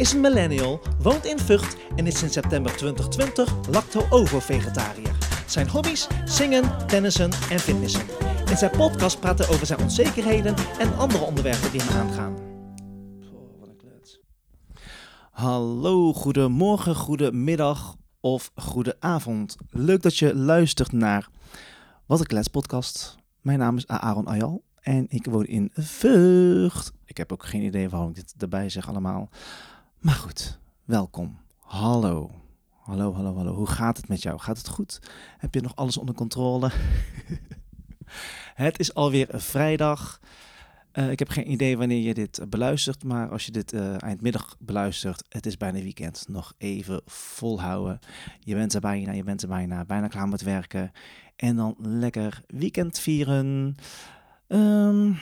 is 0.00 0.12
een 0.12 0.20
millennial, 0.20 0.80
woont 1.02 1.24
in 1.24 1.38
Vught 1.38 1.76
en 1.96 2.06
is 2.06 2.18
sinds 2.18 2.34
september 2.34 2.76
2020 2.76 3.68
lacto-ovo-vegetariër. 3.70 5.16
Zijn 5.46 5.68
hobby's? 5.68 6.06
Zingen, 6.24 6.86
tennissen 6.86 7.30
en 7.50 7.58
fitnessen. 7.58 8.06
In 8.50 8.56
zijn 8.56 8.70
podcast 8.70 9.20
praat 9.20 9.38
hij 9.38 9.48
over 9.48 9.66
zijn 9.66 9.80
onzekerheden 9.80 10.54
en 10.78 10.96
andere 10.96 11.24
onderwerpen 11.24 11.70
die 11.70 11.80
hem 11.82 11.96
aangaan. 11.96 12.34
Wat 13.58 13.68
een 13.68 13.76
klets. 13.76 14.20
Hallo, 15.30 16.12
goedemorgen, 16.12 16.94
goedemiddag 16.94 17.96
of 18.20 18.50
goedenavond. 18.54 19.56
Leuk 19.70 20.02
dat 20.02 20.16
je 20.16 20.34
luistert 20.34 20.92
naar 20.92 21.28
Wat 22.06 22.20
een 22.20 22.26
Klets 22.26 22.48
podcast. 22.48 23.16
Mijn 23.40 23.58
naam 23.58 23.76
is 23.76 23.86
Aaron 23.86 24.26
Ayal 24.26 24.62
en 24.80 25.06
ik 25.08 25.26
woon 25.26 25.46
in 25.46 25.70
Vught. 25.74 26.92
Ik 27.04 27.16
heb 27.16 27.32
ook 27.32 27.44
geen 27.44 27.62
idee 27.62 27.88
waarom 27.88 28.08
ik 28.08 28.14
dit 28.14 28.34
erbij 28.38 28.68
zeg 28.68 28.88
allemaal. 28.88 29.28
Maar 30.00 30.14
goed, 30.14 30.58
welkom. 30.84 31.38
Hallo. 31.58 32.30
Hallo, 32.70 33.14
hallo, 33.14 33.34
hallo. 33.34 33.54
Hoe 33.54 33.66
gaat 33.66 33.96
het 33.96 34.08
met 34.08 34.22
jou? 34.22 34.38
Gaat 34.38 34.58
het 34.58 34.68
goed? 34.68 35.00
Heb 35.38 35.54
je 35.54 35.60
nog 35.60 35.76
alles 35.76 35.96
onder 35.96 36.14
controle? 36.14 36.70
het 38.54 38.78
is 38.78 38.94
alweer 38.94 39.28
vrijdag. 39.32 40.20
Uh, 40.92 41.10
ik 41.10 41.18
heb 41.18 41.28
geen 41.28 41.50
idee 41.50 41.78
wanneer 41.78 42.02
je 42.02 42.14
dit 42.14 42.40
beluistert, 42.48 43.04
maar 43.04 43.30
als 43.30 43.46
je 43.46 43.52
dit 43.52 43.72
uh, 43.72 44.02
eindmiddag 44.02 44.56
beluistert, 44.58 45.24
het 45.28 45.46
is 45.46 45.56
bijna 45.56 45.80
weekend. 45.80 46.24
Nog 46.28 46.54
even 46.58 47.02
volhouden. 47.06 47.98
Je 48.38 48.54
bent 48.54 48.74
er 48.74 48.80
bijna, 48.80 49.12
je 49.12 49.24
bent 49.24 49.42
er 49.42 49.48
bijna, 49.48 49.84
bijna 49.84 50.08
klaar 50.08 50.28
met 50.28 50.42
werken. 50.42 50.92
En 51.36 51.56
dan 51.56 51.74
lekker 51.78 52.42
weekend 52.46 52.98
vieren. 52.98 53.76
Um, 54.48 55.18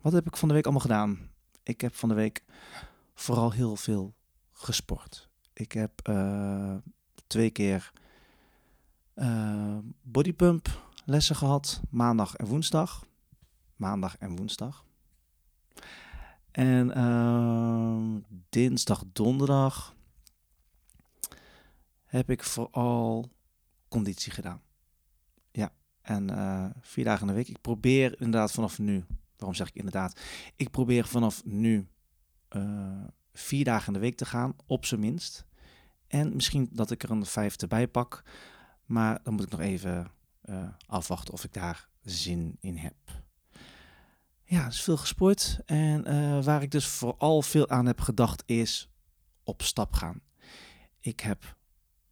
wat 0.00 0.12
heb 0.12 0.26
ik 0.26 0.36
van 0.36 0.48
de 0.48 0.54
week 0.54 0.64
allemaal 0.64 0.82
gedaan? 0.82 1.18
Ik 1.62 1.80
heb 1.80 1.94
van 1.94 2.08
de 2.08 2.14
week 2.14 2.44
vooral 3.16 3.52
heel 3.52 3.76
veel 3.76 4.14
gesport. 4.50 5.28
Ik 5.52 5.72
heb 5.72 6.08
uh, 6.08 6.76
twee 7.26 7.50
keer 7.50 7.92
uh, 9.14 9.78
bodypump 10.02 10.82
lessen 11.04 11.36
gehad, 11.36 11.80
maandag 11.90 12.34
en 12.34 12.46
woensdag. 12.46 13.06
Maandag 13.76 14.16
en 14.16 14.36
woensdag. 14.36 14.84
En 16.50 16.98
uh, 16.98 18.22
dinsdag, 18.48 19.04
donderdag 19.12 19.94
heb 22.04 22.30
ik 22.30 22.42
vooral 22.42 23.30
conditie 23.88 24.32
gedaan. 24.32 24.62
Ja, 25.50 25.72
en 26.00 26.74
vier 26.80 27.04
dagen 27.04 27.20
in 27.20 27.26
de 27.26 27.32
week. 27.32 27.48
Ik 27.48 27.60
probeer 27.60 28.20
inderdaad 28.20 28.52
vanaf 28.52 28.78
nu, 28.78 29.04
waarom 29.36 29.56
zeg 29.56 29.68
ik 29.68 29.74
inderdaad? 29.74 30.20
Ik 30.56 30.70
probeer 30.70 31.06
vanaf 31.06 31.44
nu 31.44 31.88
vier 33.32 33.64
dagen 33.64 33.86
in 33.86 33.92
de 33.92 33.98
week 33.98 34.16
te 34.16 34.24
gaan, 34.24 34.56
op 34.66 34.84
zijn 34.84 35.00
minst. 35.00 35.46
En 36.06 36.34
misschien 36.34 36.68
dat 36.72 36.90
ik 36.90 37.02
er 37.02 37.10
een 37.10 37.26
vijfde 37.26 37.66
bij 37.66 37.88
pak. 37.88 38.22
Maar 38.84 39.20
dan 39.22 39.34
moet 39.34 39.42
ik 39.42 39.50
nog 39.50 39.60
even 39.60 40.10
uh, 40.44 40.68
afwachten 40.86 41.34
of 41.34 41.44
ik 41.44 41.52
daar 41.52 41.88
zin 42.02 42.56
in 42.60 42.76
heb. 42.76 42.94
Ja, 44.44 44.66
is 44.66 44.82
veel 44.82 44.96
gesport. 44.96 45.60
En 45.64 46.12
uh, 46.12 46.44
waar 46.44 46.62
ik 46.62 46.70
dus 46.70 46.86
vooral 46.86 47.42
veel 47.42 47.68
aan 47.68 47.86
heb 47.86 48.00
gedacht 48.00 48.42
is 48.46 48.88
op 49.44 49.62
stap 49.62 49.92
gaan. 49.92 50.20
Ik 51.00 51.20
heb 51.20 51.56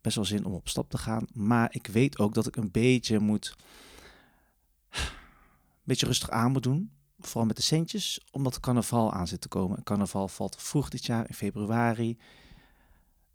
best 0.01 0.17
wel 0.17 0.25
zin 0.25 0.45
om 0.45 0.53
op 0.53 0.69
stap 0.69 0.91
te 0.91 0.99
gaan. 0.99 1.27
Maar 1.33 1.75
ik 1.75 1.87
weet 1.87 2.19
ook 2.19 2.35
dat 2.35 2.47
ik 2.47 2.57
een 2.57 2.71
beetje 2.71 3.19
moet... 3.19 3.57
Een 4.91 5.91
beetje 5.91 6.07
rustig 6.07 6.31
aan 6.31 6.53
moet 6.53 6.63
doen 6.63 6.93
vooral 7.27 7.47
met 7.47 7.57
de 7.57 7.63
centjes, 7.63 8.27
omdat 8.31 8.61
carnaval 8.61 9.13
aan 9.13 9.29
zit 9.29 9.41
te 9.41 9.49
komen. 9.49 9.83
Carnaval 9.83 10.29
valt 10.29 10.57
vroeg 10.63 10.89
dit 10.89 11.05
jaar, 11.05 11.29
in 11.29 11.35
februari. 11.35 12.19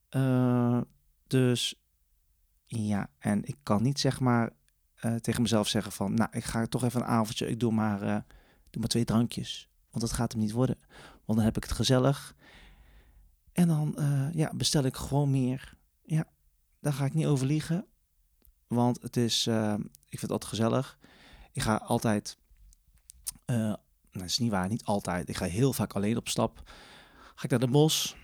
Uh, 0.10 0.82
dus 1.28 1.76
ja, 2.66 3.10
en 3.18 3.46
ik 3.46 3.56
kan 3.64 3.84
niet 3.84 4.00
zeg 4.00 4.20
maar 4.20 4.52
uh, 5.02 5.16
tegen 5.16 5.42
mezelf 5.42 5.68
zeggen 5.68 5.92
van, 5.92 6.14
nou, 6.14 6.30
ik 6.32 6.44
ga 6.44 6.66
toch 6.66 6.84
even 6.84 7.02
een 7.02 7.08
avondje, 7.08 7.48
ik 7.48 7.60
doe 7.60 7.72
maar, 7.72 8.04
uh, 8.04 8.18
doe 8.70 8.80
maar 8.80 8.88
twee 8.88 9.06
drankjes. 9.06 9.70
Want 9.90 10.04
dat 10.04 10.14
gaat 10.14 10.32
hem 10.32 10.42
niet 10.42 10.52
worden. 10.52 10.78
Want 11.26 11.38
dan 11.38 11.48
heb 11.48 11.58
ik 11.58 11.64
het 11.64 11.72
gezellig. 11.72 12.36
En 13.52 13.68
dan 13.68 13.96
ja, 14.34 14.52
bestel 14.56 14.84
ik 14.84 14.96
gewoon 14.96 15.32
meer. 15.32 15.78
Ja, 16.02 16.28
daar 16.80 16.94
ga 16.94 17.06
ik 17.06 17.14
niet 17.14 17.26
over 17.26 17.46
liegen. 17.46 17.86
Want 18.68 19.02
het 19.02 19.18
is, 19.18 19.48
ik 19.48 20.20
vind 20.20 20.22
het 20.22 20.32
altijd 20.32 20.52
gezellig. 20.52 20.98
Ik 21.52 21.62
ga 21.62 21.76
altijd 21.76 22.38
dat 24.12 24.24
is 24.24 24.40
niet 24.40 24.52
waar, 24.52 24.70
niet 24.70 24.84
altijd. 24.84 25.30
Ik 25.30 25.38
ga 25.38 25.46
heel 25.46 25.74
vaak 25.74 25.94
alleen 25.94 26.18
op 26.18 26.30
stap. 26.30 26.62
Ga 27.36 27.44
ik 27.44 27.50
naar 27.50 27.60
de 27.60 27.68
bos 27.68 28.16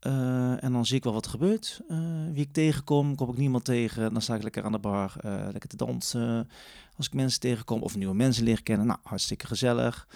uh, 0.00 0.64
en 0.64 0.72
dan 0.72 0.86
zie 0.86 0.96
ik 0.96 1.04
wel 1.04 1.12
wat 1.12 1.24
er 1.24 1.30
gebeurt. 1.30 1.80
Uh, 1.88 1.98
wie 2.32 2.44
ik 2.44 2.52
tegenkom, 2.52 3.14
kom 3.14 3.30
ik 3.30 3.36
niemand 3.36 3.64
tegen. 3.64 4.12
Dan 4.12 4.22
sta 4.22 4.34
ik 4.34 4.42
lekker 4.42 4.64
aan 4.64 4.72
de 4.72 4.78
bar, 4.78 5.14
lekker 5.22 5.68
te 5.68 5.76
dansen. 5.76 6.48
Als 6.96 7.06
ik 7.06 7.14
mensen 7.14 7.40
tegenkom 7.40 7.82
of 7.82 7.96
nieuwe 7.96 8.14
mensen 8.14 8.44
leren 8.44 8.62
kennen, 8.62 8.86
nou, 8.86 8.98
hartstikke 9.02 9.46
gezellig. 9.46 10.08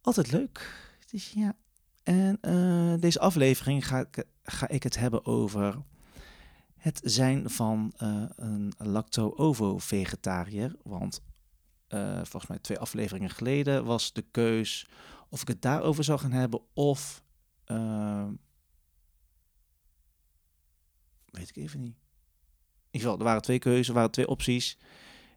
Altijd 0.00 0.32
leuk. 0.32 0.84
Dus 1.10 1.32
ja. 1.32 1.54
En 2.02 2.38
deze 3.00 3.20
aflevering 3.20 3.86
ga 3.86 3.98
ik, 3.98 4.24
ga 4.42 4.68
ik 4.68 4.82
het 4.82 4.98
hebben 4.98 5.26
over 5.26 5.78
het 6.76 7.00
zijn 7.04 7.50
van 7.50 7.92
een 8.36 8.72
lacto-ovo-vegetariër. 8.76 10.76
Want 10.82 11.20
uh, 11.96 12.16
volgens 12.16 12.46
mij 12.46 12.58
twee 12.58 12.78
afleveringen 12.78 13.30
geleden, 13.30 13.84
was 13.84 14.12
de 14.12 14.24
keus 14.30 14.86
of 15.28 15.40
ik 15.40 15.48
het 15.48 15.62
daarover 15.62 16.04
zou 16.04 16.18
gaan 16.18 16.32
hebben 16.32 16.60
of. 16.74 17.22
Uh, 17.66 18.26
weet 21.24 21.48
ik 21.48 21.56
even 21.56 21.80
niet. 21.80 21.96
In 21.96 22.90
ieder 22.90 23.00
geval, 23.00 23.18
er 23.18 23.24
waren 23.24 23.42
twee 23.42 23.58
keuzes, 23.58 23.88
er 23.88 23.94
waren 23.94 24.10
twee 24.10 24.28
opties 24.28 24.78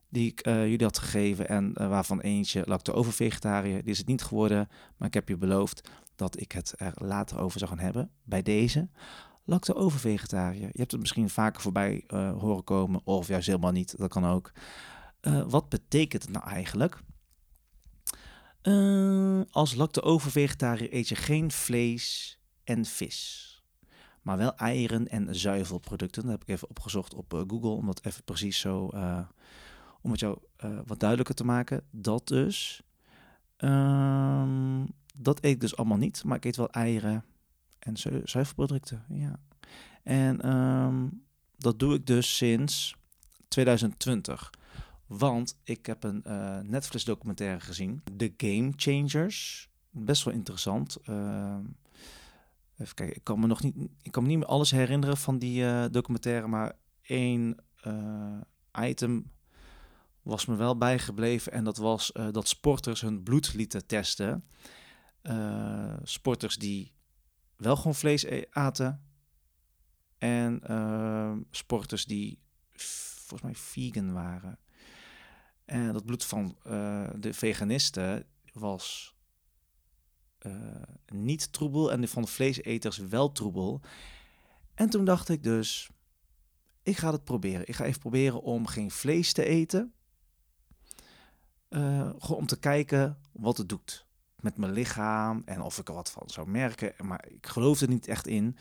die 0.09 0.31
ik 0.31 0.47
uh, 0.47 0.61
jullie 0.61 0.85
had 0.85 0.97
gegeven 0.97 1.47
en 1.47 1.73
waarvan 1.73 2.21
eentje 2.21 2.63
lacto-over 2.65 3.13
vegetariër. 3.13 3.81
Die 3.81 3.91
is 3.91 3.97
het 3.97 4.07
niet 4.07 4.23
geworden, 4.23 4.69
maar 4.97 5.07
ik 5.07 5.13
heb 5.13 5.29
je 5.29 5.37
beloofd 5.37 5.89
dat 6.15 6.39
ik 6.39 6.51
het 6.51 6.73
er 6.77 6.93
later 6.95 7.39
over 7.39 7.59
zou 7.59 7.71
gaan 7.71 7.79
hebben. 7.79 8.11
Bij 8.23 8.41
deze 8.41 8.89
lacto-over 9.43 9.99
vegetariër. 9.99 10.67
Je 10.71 10.77
hebt 10.77 10.91
het 10.91 10.99
misschien 10.99 11.29
vaker 11.29 11.61
voorbij 11.61 12.03
horen 12.37 12.63
komen 12.63 13.01
of 13.03 13.27
juist 13.27 13.47
helemaal 13.47 13.71
niet, 13.71 13.97
dat 13.97 14.09
kan 14.09 14.25
ook. 14.25 14.51
Uh, 15.21 15.43
wat 15.47 15.69
betekent 15.69 16.21
het 16.21 16.31
nou 16.31 16.45
eigenlijk? 16.45 16.99
Uh, 18.63 19.41
als 19.51 19.75
lacto-over-vegetariër 19.75 20.93
eet 20.93 21.07
je 21.07 21.15
geen 21.15 21.51
vlees 21.51 22.39
en 22.63 22.85
vis. 22.85 23.47
Maar 24.21 24.37
wel 24.37 24.55
eieren 24.55 25.07
en 25.07 25.35
zuivelproducten. 25.35 26.21
Dat 26.21 26.31
heb 26.31 26.41
ik 26.41 26.47
even 26.47 26.69
opgezocht 26.69 27.13
op 27.13 27.33
uh, 27.33 27.41
Google. 27.47 27.69
Om 27.69 27.85
dat 27.85 28.05
even 28.05 28.23
precies 28.23 28.59
zo... 28.59 28.85
om 30.01 30.11
het 30.11 30.19
jou 30.19 30.37
wat 30.85 30.99
duidelijker 30.99 31.35
te 31.35 31.43
maken. 31.43 31.83
Dat 31.91 32.27
dus. 32.27 32.81
Ehm, 33.57 34.85
dat 35.15 35.43
eet 35.43 35.51
ik 35.51 35.61
dus 35.61 35.75
allemaal 35.75 35.97
niet. 35.97 36.23
Maar 36.23 36.37
ik 36.37 36.45
eet 36.45 36.55
wel 36.55 36.69
eieren 36.69 37.25
en 37.79 37.97
zu 37.97 38.21
zuivelproducten. 38.23 39.05
Ja. 39.09 39.39
En 40.03 40.53
um, 40.53 41.23
dat 41.57 41.79
doe 41.79 41.95
ik 41.95 42.05
dus 42.05 42.37
sinds 42.37 42.95
2020. 43.47 44.49
Want 45.09 45.59
ik 45.63 45.85
heb 45.85 46.03
een 46.03 46.23
uh, 46.27 46.59
Netflix 46.59 47.03
documentaire 47.03 47.59
gezien, 47.59 48.03
The 48.17 48.33
Game 48.37 48.73
Changers. 48.75 49.69
Best 49.89 50.23
wel 50.23 50.33
interessant. 50.33 50.97
Uh, 51.05 51.57
even 52.77 52.95
kijken, 52.95 53.15
ik 53.15 53.23
kan 53.23 53.39
me 53.39 53.47
nog 53.47 53.63
niet, 53.63 53.75
ik 54.01 54.11
kan 54.11 54.23
me 54.23 54.29
niet 54.29 54.37
meer 54.37 54.47
alles 54.47 54.71
herinneren 54.71 55.17
van 55.17 55.39
die 55.39 55.61
uh, 55.61 55.85
documentaire, 55.91 56.47
maar 56.47 56.75
één 57.01 57.57
item 58.81 59.31
was 60.21 60.45
me 60.45 60.55
wel 60.55 60.77
bijgebleven 60.77 61.51
en 61.51 61.63
dat 61.63 61.77
was 61.77 62.11
dat 62.31 62.47
sporters 62.47 63.01
hun 63.01 63.23
bloed 63.23 63.53
lieten 63.53 63.85
testen. 63.85 64.43
sporters 66.03 66.57
die 66.57 66.93
wel 67.55 67.75
gewoon 67.75 67.95
vlees 67.95 68.23
e-, 68.23 68.43
aten 68.49 69.03
en 70.17 70.61
sporters 71.51 72.05
die 72.05 72.39
volgens 72.73 73.41
mij 73.41 73.55
vegan 73.55 74.13
waren. 74.13 74.59
En 75.69 75.93
dat 75.93 76.05
bloed 76.05 76.25
van 76.25 76.57
uh, 76.67 77.09
de 77.15 77.33
veganisten 77.33 78.25
was 78.53 79.15
uh, 80.41 80.53
niet 81.07 81.53
troebel 81.53 81.91
en 81.91 82.07
van 82.07 82.21
de 82.21 82.27
vleeseters 82.27 82.97
wel 82.97 83.31
troebel. 83.31 83.81
En 84.73 84.89
toen 84.89 85.05
dacht 85.05 85.29
ik 85.29 85.43
dus, 85.43 85.89
ik 86.83 86.97
ga 86.97 87.11
het 87.11 87.23
proberen. 87.23 87.67
Ik 87.67 87.75
ga 87.75 87.83
even 87.85 87.99
proberen 87.99 88.41
om 88.41 88.67
geen 88.67 88.91
vlees 88.91 89.33
te 89.33 89.45
eten. 89.45 89.93
Uh, 91.69 92.09
gewoon 92.17 92.37
om 92.37 92.45
te 92.45 92.59
kijken 92.59 93.17
wat 93.31 93.57
het 93.57 93.69
doet 93.69 94.05
met 94.39 94.57
mijn 94.57 94.71
lichaam 94.71 95.41
en 95.45 95.61
of 95.61 95.77
ik 95.77 95.87
er 95.87 95.93
wat 95.93 96.11
van 96.11 96.29
zou 96.29 96.49
merken. 96.49 96.93
Maar 96.97 97.25
ik 97.27 97.47
geloof 97.47 97.81
er 97.81 97.89
niet 97.89 98.07
echt 98.07 98.27
in. 98.27 98.57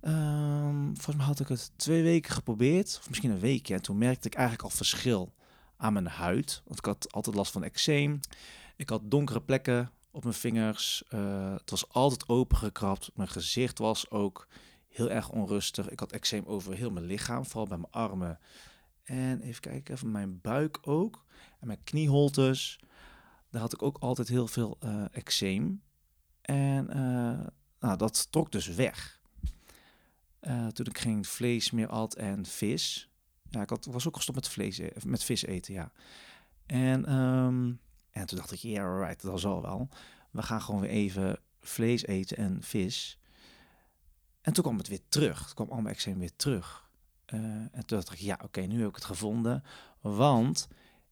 Um, 0.00 0.86
volgens 0.94 1.16
mij 1.16 1.26
had 1.26 1.40
ik 1.40 1.48
het 1.48 1.72
twee 1.76 2.02
weken 2.02 2.32
geprobeerd, 2.32 2.96
of 3.00 3.08
misschien 3.08 3.30
een 3.30 3.38
weekje. 3.38 3.74
En 3.74 3.82
toen 3.82 3.98
merkte 3.98 4.26
ik 4.26 4.34
eigenlijk 4.34 4.64
al 4.64 4.76
verschil 4.76 5.38
aan 5.80 5.92
mijn 5.92 6.06
huid. 6.06 6.62
Want 6.64 6.78
ik 6.78 6.84
had 6.84 7.12
altijd 7.12 7.36
last 7.36 7.52
van 7.52 7.64
eczeem. 7.64 8.20
Ik 8.76 8.88
had 8.88 9.10
donkere 9.10 9.42
plekken 9.42 9.90
op 10.10 10.22
mijn 10.22 10.34
vingers. 10.34 11.02
Uh, 11.08 11.52
het 11.52 11.70
was 11.70 11.88
altijd 11.88 12.28
opengekrapt. 12.28 13.10
Mijn 13.14 13.28
gezicht 13.28 13.78
was 13.78 14.10
ook 14.10 14.48
heel 14.88 15.10
erg 15.10 15.28
onrustig. 15.28 15.88
Ik 15.88 16.00
had 16.00 16.12
eczeem 16.12 16.44
over 16.46 16.74
heel 16.74 16.90
mijn 16.90 17.04
lichaam, 17.04 17.44
vooral 17.44 17.66
bij 17.66 17.78
mijn 17.78 17.92
armen. 17.92 18.38
En 19.02 19.40
even 19.40 19.60
kijken, 19.60 19.94
even 19.94 20.10
mijn 20.10 20.40
buik 20.40 20.78
ook. 20.82 21.24
En 21.60 21.66
mijn 21.66 21.84
knieholtes. 21.84 22.78
Daar 23.50 23.60
had 23.60 23.72
ik 23.72 23.82
ook 23.82 23.98
altijd 23.98 24.28
heel 24.28 24.46
veel 24.46 24.78
uh, 24.84 25.04
eczeem. 25.10 25.82
En 26.42 26.86
nou, 27.80 27.96
dat 27.96 28.26
trok 28.30 28.52
dus 28.52 28.66
weg. 28.66 29.20
toen 30.72 30.86
ik 30.86 30.98
geen 30.98 31.24
vlees 31.24 31.70
meer 31.70 31.88
at 31.88 32.14
en 32.14 32.46
vis. 32.46 33.09
Ja, 33.50 33.62
ik 33.62 33.70
had, 33.70 33.84
was 33.84 34.08
ook 34.08 34.16
gestopt 34.16 34.38
met, 34.38 34.48
vlees, 34.48 34.78
e-, 34.78 34.90
met 35.04 35.24
vis 35.24 35.44
eten, 35.44 35.74
ja. 35.74 35.92
En, 36.66 37.14
um, 37.14 37.80
en 38.10 38.26
toen 38.26 38.38
dacht 38.38 38.52
ik, 38.52 38.58
ja, 38.58 38.70
yeah, 38.70 39.00
right, 39.00 39.22
dat 39.22 39.40
zal 39.40 39.62
wel. 39.62 39.88
We 40.30 40.42
gaan 40.42 40.60
gewoon 40.60 40.80
weer 40.80 40.90
even 40.90 41.38
vlees 41.60 42.06
eten 42.06 42.36
en 42.36 42.62
vis. 42.62 43.18
En 44.40 44.52
toen 44.52 44.64
kwam 44.64 44.78
het 44.78 44.88
weer 44.88 45.08
terug. 45.08 45.44
Het 45.44 45.54
kwam 45.54 45.70
allemaal 45.70 45.92
eczeem 45.92 46.18
weer 46.18 46.36
terug. 46.36 46.88
Uh, 47.26 47.40
en 47.40 47.86
toen 47.86 47.98
dacht 47.98 48.12
ik, 48.12 48.18
ja, 48.18 48.40
oké, 48.44 48.60
nu 48.60 48.78
heb 48.78 48.88
ik 48.88 48.94
het 48.94 49.04
gevonden. 49.04 49.64
Want 50.00 50.68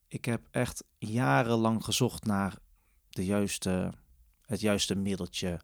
ik 0.09 0.25
heb 0.25 0.47
echt 0.51 0.85
jarenlang 0.99 1.85
gezocht 1.85 2.25
naar 2.25 2.59
de 3.09 3.25
juiste, 3.25 3.93
het 4.47 4.61
juiste 4.61 4.95
middeltje. 4.95 5.61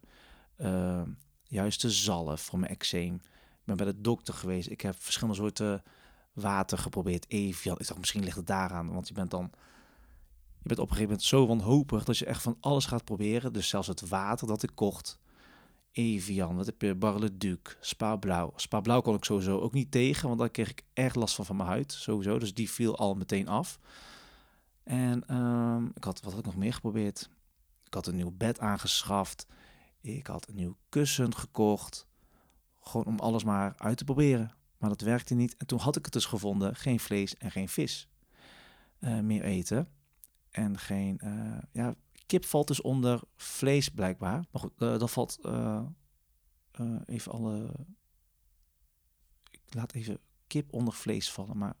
Uh, 0.57 1.01
juiste 1.43 1.89
zalf 1.91 2.41
voor 2.41 2.59
mijn 2.59 2.71
eczeem. 2.71 3.15
Ik 3.15 3.65
ben 3.65 3.77
bij 3.77 3.85
de 3.85 4.01
dokter 4.01 4.33
geweest. 4.33 4.69
Ik 4.69 4.81
heb 4.81 4.95
verschillende 4.99 5.39
soorten 5.39 5.83
water 6.35 6.77
geprobeerd. 6.77 7.25
Evian. 7.29 7.77
Ik 7.79 7.87
dacht, 7.87 7.99
misschien 7.99 8.23
ligt 8.23 8.35
het 8.35 8.47
daaraan. 8.47 8.93
Want 8.93 9.07
je 9.07 9.13
bent 9.13 9.31
dan... 9.31 9.51
Je 10.61 10.71
bent 10.71 10.79
op 10.79 10.89
een 10.89 10.95
gegeven 10.95 11.11
moment 11.11 11.23
zo 11.23 11.47
wanhopig 11.47 12.03
dat 12.03 12.17
je 12.17 12.25
echt 12.25 12.41
van 12.41 12.57
alles 12.59 12.85
gaat 12.85 13.03
proberen. 13.03 13.53
Dus 13.53 13.69
zelfs 13.69 13.87
het 13.87 14.07
water 14.07 14.47
dat 14.47 14.63
ik 14.63 14.71
kocht. 14.73 15.19
Evian, 15.91 16.55
wat 16.55 16.65
heb 16.65 16.81
je? 16.81 16.95
Barleduc, 16.95 17.77
Spa 17.79 18.15
Blauw. 18.15 18.53
Spa 18.55 18.79
Blauw 18.79 19.01
kon 19.01 19.15
ik 19.15 19.23
sowieso 19.23 19.59
ook 19.59 19.73
niet 19.73 19.91
tegen, 19.91 20.27
want 20.27 20.39
daar 20.39 20.49
kreeg 20.49 20.69
ik 20.69 20.83
erg 20.93 21.15
last 21.15 21.35
van 21.35 21.45
van 21.45 21.55
mijn 21.55 21.69
huid, 21.69 21.91
sowieso. 21.91 22.39
Dus 22.39 22.53
die 22.53 22.69
viel 22.69 22.97
al 22.97 23.13
meteen 23.13 23.47
af. 23.47 23.79
En 24.83 25.35
um, 25.35 25.91
ik 25.93 26.03
had, 26.03 26.21
wat 26.21 26.31
had 26.31 26.39
ik 26.39 26.45
nog 26.45 26.55
meer 26.55 26.73
geprobeerd? 26.73 27.29
Ik 27.83 27.93
had 27.93 28.07
een 28.07 28.15
nieuw 28.15 28.31
bed 28.31 28.59
aangeschaft. 28.59 29.47
Ik 30.01 30.27
had 30.27 30.47
een 30.47 30.55
nieuw 30.55 30.77
kussen 30.89 31.35
gekocht. 31.35 32.07
Gewoon 32.79 33.05
om 33.05 33.19
alles 33.19 33.43
maar 33.43 33.73
uit 33.77 33.97
te 33.97 34.03
proberen. 34.03 34.51
Maar 34.77 34.89
dat 34.89 35.01
werkte 35.01 35.33
niet. 35.33 35.57
En 35.57 35.67
toen 35.67 35.79
had 35.79 35.95
ik 35.95 36.03
het 36.03 36.13
dus 36.13 36.25
gevonden: 36.25 36.75
geen 36.75 36.99
vlees 36.99 37.37
en 37.37 37.51
geen 37.51 37.69
vis 37.69 38.09
uh, 38.99 39.19
meer 39.19 39.43
eten. 39.43 39.89
En 40.49 40.77
geen, 40.77 41.19
uh, 41.23 41.57
ja, 41.71 41.95
kip 42.25 42.45
valt 42.45 42.67
dus 42.67 42.81
onder 42.81 43.21
vlees 43.35 43.89
blijkbaar. 43.89 44.45
Maar 44.51 44.61
goed, 44.61 44.71
uh, 44.77 44.99
dat 44.99 45.11
valt 45.11 45.39
even 47.05 47.31
alle. 47.31 47.73
Ik 49.51 49.73
laat 49.73 49.93
even 49.93 50.19
kip 50.47 50.73
onder 50.73 50.93
vlees 50.93 51.31
vallen. 51.31 51.57
Maar 51.57 51.75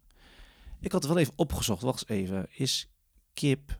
ik 0.79 0.91
had 0.91 1.03
het 1.03 1.11
wel 1.11 1.21
even 1.21 1.33
opgezocht. 1.35 1.81
Wacht 1.81 2.09
eens 2.09 2.19
even. 2.19 2.47
Is 2.49 2.89
kip 3.33 3.79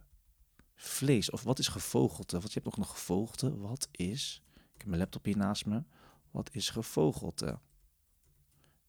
vlees? 0.75 1.29
Of 1.29 1.43
wat 1.43 1.59
is 1.59 1.67
gevogelte? 1.67 2.39
Want 2.39 2.53
je 2.53 2.59
hebt 2.59 2.73
ook 2.73 2.77
nog 2.77 2.89
gevogelte. 2.89 3.57
Wat 3.57 3.87
is. 3.91 4.41
Ik 4.53 4.77
heb 4.77 4.87
mijn 4.87 4.99
laptop 4.99 5.25
hier 5.25 5.37
naast 5.37 5.65
me. 5.65 5.83
Wat 6.31 6.49
is 6.53 6.69
gevogelte? 6.69 7.59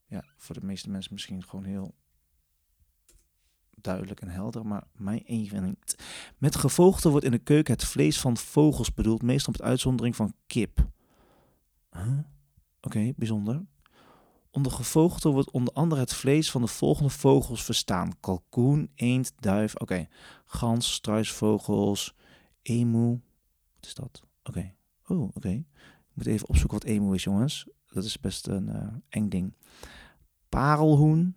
Ja, 0.07 0.25
voor 0.37 0.55
de 0.55 0.67
meeste 0.67 0.91
mensen 0.91 1.13
misschien 1.13 1.45
gewoon 1.45 1.65
heel 1.65 1.95
duidelijk 3.81 4.21
en 4.21 4.29
helder, 4.29 4.67
maar 4.67 4.87
mij 4.93 5.23
even 5.25 5.65
niet. 5.65 6.05
Met 6.39 6.57
gevogelte 6.57 7.09
wordt 7.09 7.25
in 7.25 7.31
de 7.31 7.39
keuken 7.39 7.73
het 7.75 7.85
vlees 7.85 8.21
van 8.21 8.37
vogels 8.37 8.95
bedoeld, 8.95 9.23
meestal 9.23 9.53
met 9.53 9.67
uitzondering 9.67 10.17
van 10.17 10.35
kip. 10.47 10.89
Oké, 12.81 13.13
bijzonder. 13.17 13.67
Onder 14.51 14.73
gevogelte 14.73 15.29
wordt 15.29 15.51
onder 15.51 15.75
andere 15.75 16.01
het 16.01 16.13
vlees 16.13 16.51
van 16.51 16.61
de 16.61 16.67
volgende 16.67 17.11
vogels 17.11 17.65
verstaan: 17.65 18.21
kalkoen, 18.21 18.91
eend, 18.95 19.33
duif, 19.41 19.75
oké, 19.75 20.09
gans, 20.45 20.93
struisvogels, 20.93 22.15
emu. 22.63 23.21
Wat 23.75 23.87
is 23.87 23.95
dat? 23.95 24.23
Oké. 24.45 24.75
Oh, 25.07 25.23
oké. 25.35 25.49
Ik 25.49 25.65
moet 26.13 26.27
even 26.27 26.49
opzoeken 26.49 26.79
wat 26.79 26.89
emu 26.89 27.15
is, 27.15 27.25
jongens. 27.25 27.69
Dat 27.97 28.05
is 28.05 28.21
best 28.21 28.47
een 28.47 28.69
uh, 28.69 28.87
eng 29.09 29.29
ding 29.29 29.55
parelhoen. 30.49 31.37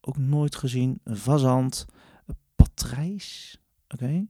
Ook 0.00 0.16
nooit 0.16 0.56
gezien. 0.56 1.00
Een 1.04 1.16
fazant. 1.16 1.86
Patrijs. 2.54 3.60
Oké. 3.88 4.26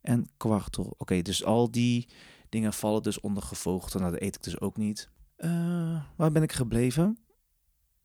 En 0.00 0.28
kwartel. 0.36 0.94
Oké, 0.98 1.22
dus 1.22 1.44
al 1.44 1.70
die 1.70 2.08
dingen 2.48 2.72
vallen 2.72 3.02
dus 3.02 3.20
onder 3.20 3.42
gevogelte. 3.42 3.98
Nou, 3.98 4.12
dat 4.12 4.20
eet 4.20 4.34
ik 4.34 4.42
dus 4.42 4.60
ook 4.60 4.76
niet. 4.76 5.10
Uh, 5.38 6.04
waar 6.16 6.32
ben 6.32 6.42
ik 6.42 6.52
gebleven? 6.52 7.18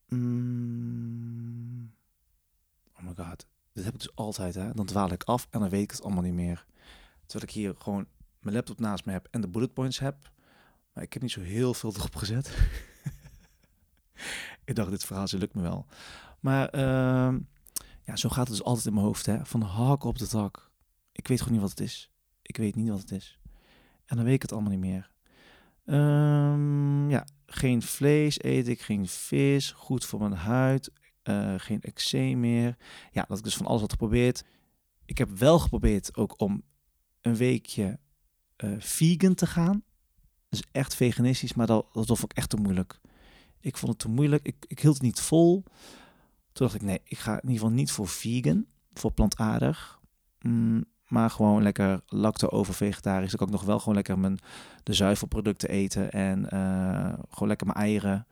Mm. 0.07 1.93
Oh 2.97 3.03
my 3.03 3.13
god. 3.15 3.47
Dit 3.73 3.83
heb 3.83 3.93
ik 3.93 3.99
dus 3.99 4.15
altijd, 4.15 4.55
hè. 4.55 4.73
Dan 4.73 4.85
dwaal 4.85 5.11
ik 5.11 5.23
af 5.23 5.47
en 5.49 5.59
dan 5.59 5.69
weet 5.69 5.83
ik 5.83 5.91
het 5.91 6.03
allemaal 6.03 6.23
niet 6.23 6.33
meer. 6.33 6.65
Terwijl 7.25 7.49
ik 7.49 7.55
hier 7.55 7.75
gewoon 7.77 8.07
mijn 8.39 8.55
laptop 8.55 8.79
naast 8.79 9.05
me 9.05 9.11
heb 9.11 9.27
en 9.31 9.41
de 9.41 9.47
bullet 9.47 9.73
points 9.73 9.99
heb. 9.99 10.33
Maar 10.95 11.03
ik 11.03 11.13
heb 11.13 11.21
niet 11.21 11.31
zo 11.31 11.41
heel 11.41 11.73
veel 11.73 11.93
erop 11.95 12.15
gezet. 12.15 12.57
ik 14.65 14.75
dacht, 14.75 14.89
dit 14.89 15.05
verhaal 15.05 15.27
lukt 15.29 15.53
me 15.53 15.61
wel. 15.61 15.85
Maar 16.39 16.75
uh, 16.75 17.39
ja, 18.03 18.15
zo 18.15 18.29
gaat 18.29 18.47
het 18.47 18.57
dus 18.57 18.63
altijd 18.63 18.85
in 18.85 18.93
mijn 18.93 19.05
hoofd. 19.05 19.25
Hè? 19.25 19.45
Van 19.45 19.59
de 19.59 19.65
hak 19.65 20.03
op 20.03 20.17
de 20.17 20.27
tak. 20.27 20.71
Ik 21.11 21.27
weet 21.27 21.37
gewoon 21.37 21.53
niet 21.53 21.61
wat 21.61 21.69
het 21.69 21.79
is. 21.79 22.11
Ik 22.41 22.57
weet 22.57 22.75
niet 22.75 22.89
wat 22.89 22.99
het 22.99 23.11
is. 23.11 23.39
En 24.05 24.15
dan 24.15 24.25
weet 24.25 24.33
ik 24.33 24.41
het 24.41 24.51
allemaal 24.51 24.71
niet 24.71 24.79
meer. 24.79 25.11
Um, 25.85 27.09
ja, 27.09 27.27
geen 27.45 27.81
vlees 27.81 28.43
eet 28.43 28.67
ik, 28.67 28.81
geen 28.81 29.07
vis. 29.07 29.71
Goed 29.71 30.05
voor 30.05 30.19
mijn 30.19 30.33
huid. 30.33 30.91
Uh, 31.23 31.53
geen 31.57 31.81
eczeem 31.81 32.39
meer. 32.39 32.77
Ja, 33.11 33.25
dat 33.27 33.37
ik 33.37 33.43
dus 33.43 33.55
van 33.55 33.65
alles 33.65 33.81
had 33.81 33.91
geprobeerd. 33.91 34.43
Ik 35.05 35.17
heb 35.17 35.29
wel 35.29 35.59
geprobeerd 35.59 36.15
ook 36.15 36.41
om 36.41 36.63
een 37.21 37.35
weekje 37.35 37.99
uh, 38.63 38.75
vegan 38.79 39.33
te 39.33 39.47
gaan. 39.47 39.83
Dus 40.55 40.67
echt 40.71 40.95
veganistisch, 40.95 41.53
maar 41.53 41.67
dat, 41.67 41.85
dat 41.93 42.05
vond 42.05 42.23
ik 42.23 42.37
echt 42.37 42.49
te 42.49 42.57
moeilijk. 42.57 42.99
Ik 43.59 43.77
vond 43.77 43.91
het 43.91 44.01
te 44.01 44.09
moeilijk. 44.09 44.45
Ik, 44.45 44.55
ik 44.67 44.79
hield 44.79 44.93
het 44.93 45.03
niet 45.03 45.19
vol. 45.19 45.63
Toen 46.51 46.67
dacht 46.67 46.73
ik, 46.73 46.81
nee, 46.81 47.01
ik 47.03 47.17
ga 47.17 47.31
in 47.31 47.41
ieder 47.41 47.53
geval 47.53 47.69
niet 47.69 47.91
voor 47.91 48.07
vegan, 48.07 48.65
voor 48.93 49.11
plantaardig. 49.11 49.99
Mm, 50.39 50.85
maar 51.07 51.29
gewoon 51.29 51.63
lekker 51.63 52.01
lacto-over 52.07 52.73
vegetarisch. 52.73 53.29
Dan 53.29 53.37
kan 53.37 53.47
ik 53.47 53.53
nog 53.53 53.63
wel 53.63 53.79
gewoon 53.79 53.95
lekker 53.95 54.19
mijn, 54.19 54.39
de 54.83 54.93
zuivelproducten 54.93 55.69
eten. 55.69 56.11
En 56.11 56.47
uh, 56.53 57.13
gewoon 57.29 57.47
lekker 57.47 57.67
mijn 57.67 57.79
eieren 57.79 58.27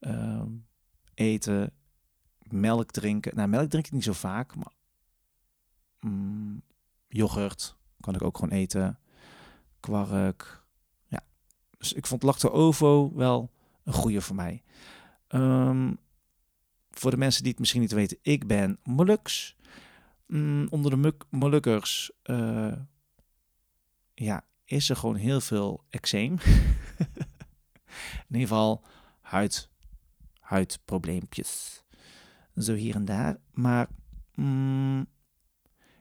uh, 0.00 0.42
eten. 1.14 1.72
Melk 2.38 2.90
drinken. 2.90 3.36
Nou, 3.36 3.48
melk 3.48 3.70
drink 3.70 3.86
ik 3.86 3.92
niet 3.92 4.04
zo 4.04 4.12
vaak. 4.12 4.54
Maar 4.54 4.72
mm, 6.00 6.62
yoghurt 7.08 7.76
kan 8.00 8.14
ik 8.14 8.22
ook 8.22 8.38
gewoon 8.38 8.58
eten. 8.58 8.98
Kwark. 9.80 10.59
Dus 11.80 11.92
ik 11.92 12.06
vond 12.06 12.22
lacto-ovo 12.22 13.12
wel 13.14 13.50
een 13.84 13.92
goede 13.92 14.20
voor 14.20 14.36
mij. 14.36 14.62
Um, 15.28 15.98
voor 16.90 17.10
de 17.10 17.16
mensen 17.16 17.42
die 17.42 17.50
het 17.50 17.60
misschien 17.60 17.80
niet 17.80 17.92
weten, 17.92 18.18
ik 18.22 18.46
ben 18.46 18.78
Molux. 18.82 19.56
Mm, 20.26 20.66
onder 20.70 20.90
de 20.90 21.14
Molukkers 21.30 22.10
uh, 22.24 22.72
ja, 24.14 24.44
is 24.64 24.90
er 24.90 24.96
gewoon 24.96 25.16
heel 25.16 25.40
veel 25.40 25.84
eczeem. 25.90 26.32
In 28.28 28.36
ieder 28.36 28.48
geval 28.48 28.84
huid, 29.20 29.68
huidprobleempjes. 30.40 31.84
Zo 32.56 32.74
hier 32.74 32.94
en 32.94 33.04
daar. 33.04 33.36
Maar 33.52 33.88
mm, 34.34 35.06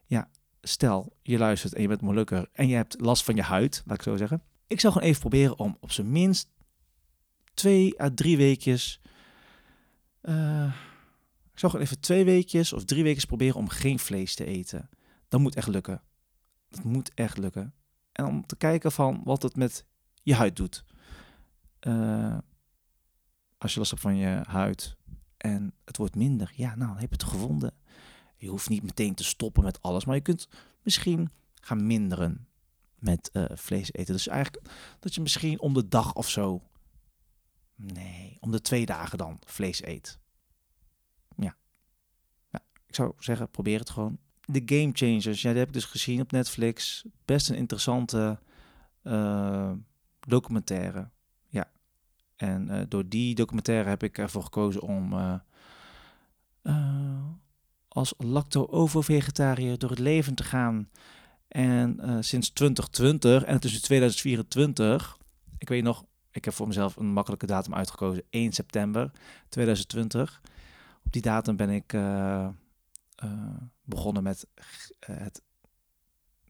ja, 0.05 0.29
stel 0.61 1.15
je 1.21 1.37
luistert 1.37 1.73
en 1.73 1.81
je 1.81 1.87
bent 1.87 2.01
Molukker 2.01 2.49
en 2.51 2.67
je 2.67 2.75
hebt 2.75 3.01
last 3.01 3.23
van 3.23 3.35
je 3.35 3.41
huid, 3.41 3.83
laat 3.85 3.97
ik 3.97 4.03
zo 4.03 4.17
zeggen. 4.17 4.43
Ik 4.69 4.79
zou 4.79 4.93
gewoon 4.93 5.07
even 5.07 5.19
proberen 5.19 5.59
om 5.59 5.77
op 5.79 5.91
zijn 5.91 6.11
minst 6.11 6.49
twee 7.53 8.01
à 8.01 8.09
drie 8.13 8.37
weekjes. 8.37 9.01
Uh, 10.21 10.73
ik 11.51 11.59
zou 11.59 11.71
gewoon 11.71 11.85
even 11.85 11.99
twee 11.99 12.25
weekjes 12.25 12.73
of 12.73 12.85
drie 12.85 13.03
weken 13.03 13.27
proberen 13.27 13.55
om 13.55 13.69
geen 13.69 13.99
vlees 13.99 14.35
te 14.35 14.45
eten. 14.45 14.89
Dat 15.27 15.39
moet 15.39 15.55
echt 15.55 15.67
lukken. 15.67 16.01
Dat 16.69 16.83
moet 16.83 17.13
echt 17.13 17.37
lukken. 17.37 17.73
En 18.11 18.25
om 18.25 18.45
te 18.45 18.55
kijken 18.55 18.91
van 18.91 19.21
wat 19.23 19.43
het 19.43 19.55
met 19.55 19.85
je 20.23 20.35
huid 20.35 20.55
doet. 20.55 20.83
Uh, 21.87 22.37
als 23.57 23.73
je 23.73 23.79
last 23.79 23.91
hebt 23.91 24.03
van 24.03 24.15
je 24.15 24.43
huid 24.47 24.97
en 25.37 25.73
het 25.85 25.97
wordt 25.97 26.15
minder, 26.15 26.51
ja, 26.55 26.75
nou, 26.75 26.89
dan 26.91 26.99
heb 26.99 27.09
je 27.09 27.25
het 27.25 27.33
gevonden. 27.33 27.73
Je 28.35 28.49
hoeft 28.49 28.69
niet 28.69 28.83
meteen 28.83 29.15
te 29.15 29.23
stoppen 29.23 29.63
met 29.63 29.81
alles, 29.81 30.05
maar 30.05 30.15
je 30.15 30.21
kunt 30.21 30.47
misschien 30.81 31.29
gaan 31.53 31.87
minderen 31.87 32.47
met 32.99 33.29
uh, 33.33 33.45
vlees 33.53 33.93
eten. 33.93 34.13
Dus 34.13 34.27
eigenlijk 34.27 34.65
dat 34.99 35.15
je 35.15 35.21
misschien 35.21 35.59
om 35.59 35.73
de 35.73 35.87
dag 35.87 36.13
of 36.13 36.29
zo 36.29 36.61
Nee, 37.81 38.37
om 38.39 38.51
de 38.51 38.61
twee 38.61 38.85
dagen 38.85 39.17
dan 39.17 39.39
vlees 39.45 39.83
eet. 39.83 40.19
Ja. 41.35 41.55
ja. 42.49 42.59
Ik 42.87 42.95
zou 42.95 43.13
zeggen, 43.19 43.49
probeer 43.49 43.79
het 43.79 43.89
gewoon. 43.89 44.17
The 44.51 44.61
Game 44.65 44.89
Changers, 44.93 45.41
ja, 45.41 45.49
die 45.49 45.59
heb 45.59 45.67
ik 45.67 45.73
dus 45.73 45.85
gezien 45.85 46.21
op 46.21 46.31
Netflix. 46.31 47.05
Best 47.25 47.49
een 47.49 47.55
interessante 47.55 48.39
uh, 49.03 49.71
documentaire. 50.19 51.09
Ja. 51.47 51.71
En 52.35 52.67
uh, 52.67 52.81
door 52.87 53.09
die 53.09 53.35
documentaire 53.35 53.89
heb 53.89 54.03
ik 54.03 54.17
ervoor 54.17 54.43
gekozen 54.43 54.81
om 54.81 55.13
als 57.87 58.13
lacto-ovo-vegetariër 58.17 59.77
door 59.77 59.89
het 59.89 59.99
leven 59.99 60.35
te 60.35 60.43
gaan. 60.43 60.89
En 61.49 61.99
sinds 62.23 62.49
2020, 62.49 63.43
en 63.43 63.53
het 63.53 63.65
is 63.65 63.73
nu 63.73 63.79
2024, 63.79 65.17
ik 65.57 65.69
weet 65.69 65.83
nog, 65.83 66.05
ik 66.31 66.45
heb 66.45 66.53
voor 66.53 66.67
mezelf 66.67 66.95
een 66.95 67.13
makkelijke 67.13 67.45
datum 67.45 67.73
uitgekozen, 67.73 68.23
1 68.29 68.51
september 68.51 69.11
2020. 69.49 70.41
Op 71.05 71.11
die 71.11 71.21
datum 71.21 71.55
ben 71.55 71.69
ik 71.69 71.93
uh, 71.93 72.47
begonnen 73.83 74.23
met 74.23 74.47
het. 74.99 75.41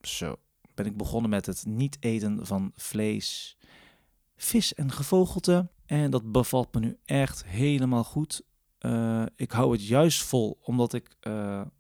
Zo. 0.01 0.36
Ben 0.74 0.86
ik 0.86 0.98
begonnen 0.98 1.29
met 1.29 1.46
het 1.46 1.65
niet 1.65 1.98
eten 2.00 2.46
van 2.46 2.72
vlees, 2.75 3.58
vis 4.36 4.74
en 4.74 4.91
gevogelte. 4.91 5.70
En 5.86 6.12
dat 6.12 6.32
bevalt 6.32 6.74
me 6.74 6.79
nu 6.79 6.98
echt 7.06 7.46
helemaal 7.46 8.03
goed. 8.03 8.41
Ik 9.36 9.51
hou 9.51 9.72
het 9.72 9.88
juist 9.88 10.24
vol 10.24 10.60
omdat 10.62 10.94
ik 10.94 11.15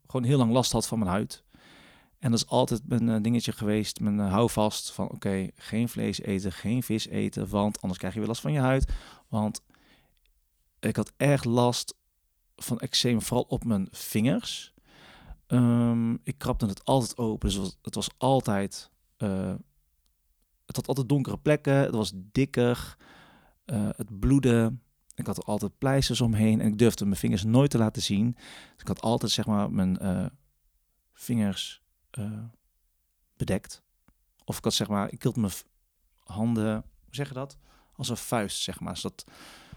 gewoon 0.07 0.23
heel 0.23 0.37
lang 0.37 0.51
last 0.51 0.71
had 0.71 0.87
van 0.87 0.99
mijn 0.99 1.11
huid. 1.11 1.43
En 2.19 2.31
dat 2.31 2.39
is 2.39 2.47
altijd 2.47 2.81
mijn 2.87 3.21
dingetje 3.21 3.51
geweest, 3.51 3.99
mijn 3.99 4.19
houvast 4.19 4.91
van 4.91 5.09
oké, 5.09 5.49
geen 5.55 5.89
vlees 5.89 6.21
eten, 6.21 6.51
geen 6.51 6.83
vis 6.83 7.07
eten, 7.07 7.49
want 7.49 7.81
anders 7.81 7.99
krijg 7.99 8.13
je 8.13 8.19
weer 8.19 8.27
last 8.27 8.41
van 8.41 8.51
je 8.51 8.59
huid. 8.59 8.93
Want 9.27 9.61
ik 10.79 10.95
had 10.95 11.13
erg 11.17 11.43
last 11.43 11.95
van 12.55 12.79
eczeem, 12.79 13.21
vooral 13.21 13.45
op 13.47 13.63
mijn 13.63 13.87
vingers. 13.91 14.73
Um, 15.47 16.19
ik 16.23 16.37
krabde 16.37 16.65
het 16.65 16.85
altijd 16.85 17.17
open, 17.17 17.49
dus 17.49 17.77
het 17.81 17.95
was, 17.95 18.09
altijd... 18.17 18.91
Uh, 19.17 19.53
het 20.65 20.75
had 20.75 20.87
altijd 20.87 21.09
donkere 21.09 21.37
plekken, 21.37 21.73
het 21.73 21.95
was 21.95 22.11
dikker, 22.15 22.97
het 23.71 24.19
bloedde. 24.19 24.77
Ik 25.15 25.25
had 25.25 25.37
er 25.37 25.43
altijd 25.43 25.77
pleisters 25.77 26.21
omheen 26.21 26.61
en 26.61 26.67
ik 26.67 26.77
durfde 26.77 27.05
mijn 27.05 27.17
vingers 27.17 27.43
nooit 27.43 27.71
te 27.71 27.77
laten 27.77 28.01
zien. 28.01 28.31
Dus 28.33 28.81
ik 28.81 28.87
had 28.87 29.01
altijd 29.01 29.31
zeg 29.31 29.45
maar 29.45 29.71
mijn 29.71 30.31
vingers 31.13 31.81
bedekt. 33.37 33.83
Of 34.45 34.57
ik 34.57 34.63
had 34.63 34.73
zeg 34.73 34.87
maar, 34.87 35.11
ik 35.11 35.23
hield 35.23 35.35
mijn 35.35 35.53
handen, 36.23 36.73
hoe 36.73 37.15
zeg 37.15 37.27
je 37.27 37.33
dat? 37.33 37.57
Als 37.93 38.09
een 38.09 38.17
vuist 38.17 38.61
zeg 38.61 38.79
maar, 38.79 38.97
zodat 38.97 39.25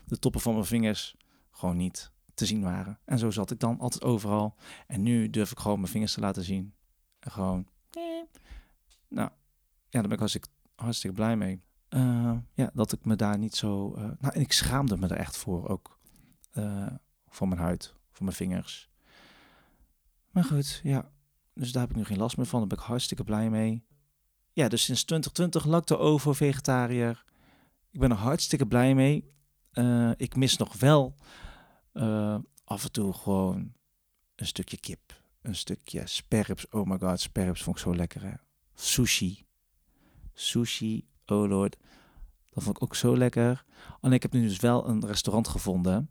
de 0.04 0.18
toppen 0.18 0.40
van 0.40 0.52
mijn 0.52 0.64
vingers 0.64 1.16
gewoon 1.50 1.76
niet 1.76 2.12
te 2.34 2.46
zien 2.46 2.62
waren. 2.62 2.98
En 3.04 3.18
zo 3.18 3.30
zat 3.30 3.50
ik 3.50 3.58
dan 3.58 3.78
altijd 3.78 4.02
overal. 4.02 4.56
En 4.86 5.02
nu 5.02 5.30
durf 5.30 5.50
ik 5.50 5.58
gewoon 5.58 5.80
mijn 5.80 5.92
vingers 5.92 6.12
te 6.12 6.20
laten 6.20 6.44
zien. 6.44 6.74
En 7.18 7.30
gewoon, 7.30 7.68
eh. 7.90 8.02
nou, 9.08 9.30
ja, 9.88 10.00
daar 10.00 10.02
ben 10.02 10.12
ik 10.12 10.18
hartstikke, 10.18 10.48
hartstikke 10.74 11.16
blij 11.16 11.36
mee. 11.36 11.62
Uh, 11.88 12.36
ja, 12.54 12.70
dat 12.74 12.92
ik 12.92 13.04
me 13.04 13.16
daar 13.16 13.38
niet 13.38 13.54
zo... 13.56 13.94
Nou, 13.96 14.34
en 14.34 14.40
ik 14.40 14.52
schaamde 14.52 14.96
me 14.96 15.06
er 15.06 15.16
echt 15.16 15.36
voor 15.36 15.68
ook. 15.68 15.98
Voor 17.28 17.48
mijn 17.48 17.60
huid, 17.60 17.94
voor 18.10 18.24
mijn 18.24 18.36
vingers. 18.36 18.90
Maar 20.30 20.44
goed, 20.44 20.80
ja. 20.82 21.10
Dus 21.54 21.72
daar 21.72 21.82
heb 21.82 21.90
ik 21.90 21.96
nu 21.96 22.04
geen 22.04 22.18
last 22.18 22.36
meer 22.36 22.46
van. 22.46 22.58
Daar 22.58 22.68
ben 22.68 22.78
ik 22.78 22.84
hartstikke 22.84 23.24
blij 23.24 23.50
mee. 23.50 23.84
Ja, 24.52 24.68
dus 24.68 24.84
sinds 24.84 25.04
2020 25.04 25.64
lacto 25.64 25.96
over 25.96 26.34
vegetariër. 26.36 27.24
Ik 27.90 28.00
ben 28.00 28.10
er 28.10 28.16
hartstikke 28.16 28.66
blij 28.66 28.94
mee. 28.94 29.34
ik 30.16 30.36
mis 30.36 30.56
nog 30.56 30.78
wel 30.78 31.16
uh, 31.92 32.38
af 32.64 32.84
en 32.84 32.92
toe 32.92 33.12
gewoon 33.12 33.72
een 34.36 34.46
stukje 34.46 34.76
kip, 34.76 35.22
een 35.42 35.54
stukje 35.54 36.06
sperps. 36.06 36.68
Oh 36.68 36.86
my 36.86 36.98
god, 36.98 37.20
sperps 37.20 37.62
vond 37.62 37.76
ik 37.76 37.82
zo 37.82 37.94
lekker. 37.94 38.40
Sushi. 38.74 39.46
Sushi, 40.32 41.06
oh 41.26 41.48
lord. 41.48 41.76
Dat 42.50 42.62
vond 42.62 42.76
ik 42.76 42.82
ook 42.82 42.94
zo 42.94 43.16
lekker. 43.16 43.64
En 44.00 44.12
ik 44.12 44.22
heb 44.22 44.32
nu 44.32 44.42
dus 44.42 44.60
wel 44.60 44.88
een 44.88 45.06
restaurant 45.06 45.48
gevonden 45.48 46.10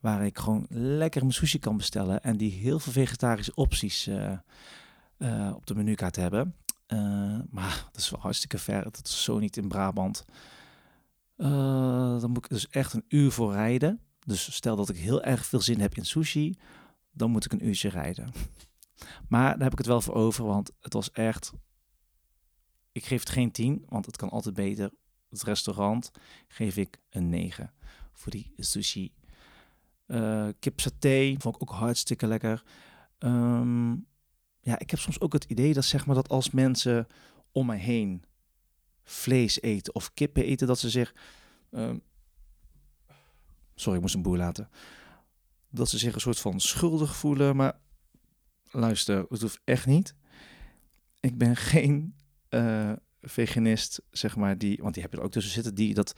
waar 0.00 0.26
ik 0.26 0.38
gewoon 0.38 0.66
lekker 0.68 1.20
mijn 1.20 1.32
sushi 1.32 1.58
kan 1.58 1.76
bestellen 1.76 2.22
en 2.22 2.36
die 2.36 2.52
heel 2.52 2.78
veel 2.78 2.92
vegetarische 2.92 3.54
opties 3.54 4.08
uh, 4.08 4.38
uh, 5.22 5.52
op 5.54 5.66
de 5.66 5.74
menukaart 5.74 6.16
hebben. 6.16 6.56
Uh, 6.88 7.38
maar 7.50 7.88
dat 7.92 8.00
is 8.00 8.10
wel 8.10 8.20
hartstikke 8.20 8.58
ver. 8.58 8.82
Dat 8.82 9.00
is 9.04 9.22
zo 9.22 9.38
niet 9.38 9.56
in 9.56 9.68
Brabant. 9.68 10.24
dan 11.36 12.30
moet 12.30 12.44
ik 12.44 12.48
dus 12.48 12.68
echt 12.68 12.92
een 12.92 13.04
uur 13.08 13.30
voor 13.30 13.52
rijden. 13.52 14.00
Dus 14.24 14.54
stel 14.54 14.76
dat 14.76 14.88
ik 14.88 14.96
heel 14.96 15.22
erg 15.22 15.46
veel 15.46 15.60
zin 15.60 15.80
heb 15.80 15.94
in 15.94 16.04
sushi, 16.04 16.54
dan 17.10 17.30
moet 17.30 17.44
ik 17.44 17.52
een 17.52 17.66
uurtje 17.66 17.88
rijden. 17.88 18.32
Maar 19.28 19.52
daar 19.52 19.62
heb 19.62 19.72
ik 19.72 19.78
het 19.78 19.86
wel 19.86 20.00
voor 20.00 20.14
over, 20.14 20.44
want 20.44 20.70
het 20.80 20.92
was 20.92 21.10
echt. 21.10 21.52
Ik 22.92 23.04
geef 23.04 23.20
het 23.20 23.30
geen 23.30 23.50
10, 23.50 23.84
want 23.88 24.06
het 24.06 24.16
kan 24.16 24.30
altijd 24.30 24.54
beter. 24.54 24.90
Het 25.28 25.42
restaurant 25.42 26.10
geef 26.48 26.76
ik 26.76 27.00
een 27.10 27.28
9 27.28 27.72
voor 28.12 28.32
die 28.32 28.52
sushi. 28.56 29.12
Uh, 30.06 30.48
kip 30.58 30.80
saté 30.80 31.34
vond 31.38 31.54
ik 31.54 31.62
ook 31.62 31.70
hartstikke 31.70 32.26
lekker. 32.26 32.62
Um, 33.18 34.06
ja, 34.62 34.78
ik 34.78 34.90
heb 34.90 34.98
soms 34.98 35.20
ook 35.20 35.32
het 35.32 35.44
idee 35.44 35.74
dat 35.74 35.84
zeg 35.84 36.06
maar 36.06 36.14
dat 36.14 36.28
als 36.28 36.50
mensen 36.50 37.06
om 37.52 37.66
mij 37.66 37.78
heen 37.78 38.24
vlees 39.04 39.60
eten 39.60 39.94
of 39.94 40.14
kippen 40.14 40.44
eten, 40.44 40.66
dat 40.66 40.78
ze 40.78 40.90
zich 40.90 41.14
um, 41.70 42.02
Sorry, 43.74 43.96
ik 43.96 44.02
moest 44.02 44.14
een 44.14 44.22
boer 44.22 44.36
laten. 44.36 44.68
Dat 45.70 45.88
ze 45.88 45.98
zich 45.98 46.14
een 46.14 46.20
soort 46.20 46.38
van 46.38 46.60
schuldig 46.60 47.16
voelen. 47.16 47.56
Maar 47.56 47.78
luister, 48.70 49.26
het 49.28 49.40
hoeft 49.40 49.60
echt 49.64 49.86
niet. 49.86 50.14
Ik 51.20 51.38
ben 51.38 51.56
geen 51.56 52.14
uh, 52.50 52.92
veganist, 53.20 54.02
zeg 54.10 54.36
maar, 54.36 54.58
die, 54.58 54.78
want 54.82 54.94
die 54.94 55.02
heb 55.02 55.12
je 55.12 55.18
er 55.18 55.24
ook 55.24 55.32
tussen 55.32 55.52
zitten, 55.52 55.74
die 55.74 55.94
dat 55.94 56.14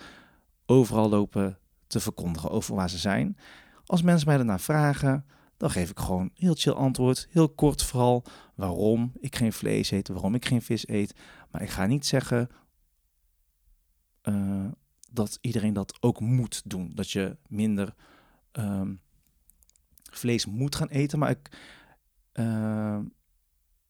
overal 0.67 1.09
lopen 1.09 1.59
te 1.87 2.01
verkondigen 2.01 2.51
over 2.51 2.75
waar 2.75 2.91
ze 2.91 2.99
zijn. 2.99 3.37
Als 3.85 4.03
mensen 4.03 4.29
mij 4.29 4.37
daarna 4.37 4.59
vragen, 4.59 5.27
dan 5.57 5.71
geef 5.71 5.91
ik 5.91 5.99
gewoon 5.99 6.31
heel 6.35 6.55
chill 6.55 6.73
antwoord. 6.73 7.29
Heel 7.31 7.49
kort 7.49 7.83
vooral 7.83 8.25
waarom 8.55 9.13
ik 9.21 9.37
geen 9.37 9.53
vlees 9.53 9.91
eet, 9.91 10.09
waarom 10.09 10.35
ik 10.35 10.45
geen 10.45 10.63
vis 10.63 10.89
eet. 10.89 11.15
Maar 11.51 11.63
ik 11.63 11.71
ga 11.71 11.87
niet 11.87 12.07
zeggen, 12.07 12.49
uh, 14.23 14.67
dat 15.13 15.39
iedereen 15.41 15.73
dat 15.73 15.97
ook 16.03 16.21
moet 16.21 16.63
doen. 16.65 16.93
Dat 16.95 17.11
je 17.11 17.37
minder 17.49 17.95
um, 18.53 19.01
vlees 20.11 20.47
moet 20.47 20.75
gaan 20.75 20.89
eten. 20.89 21.19
Maar 21.19 21.31
ik, 21.31 21.59
uh, 22.33 22.99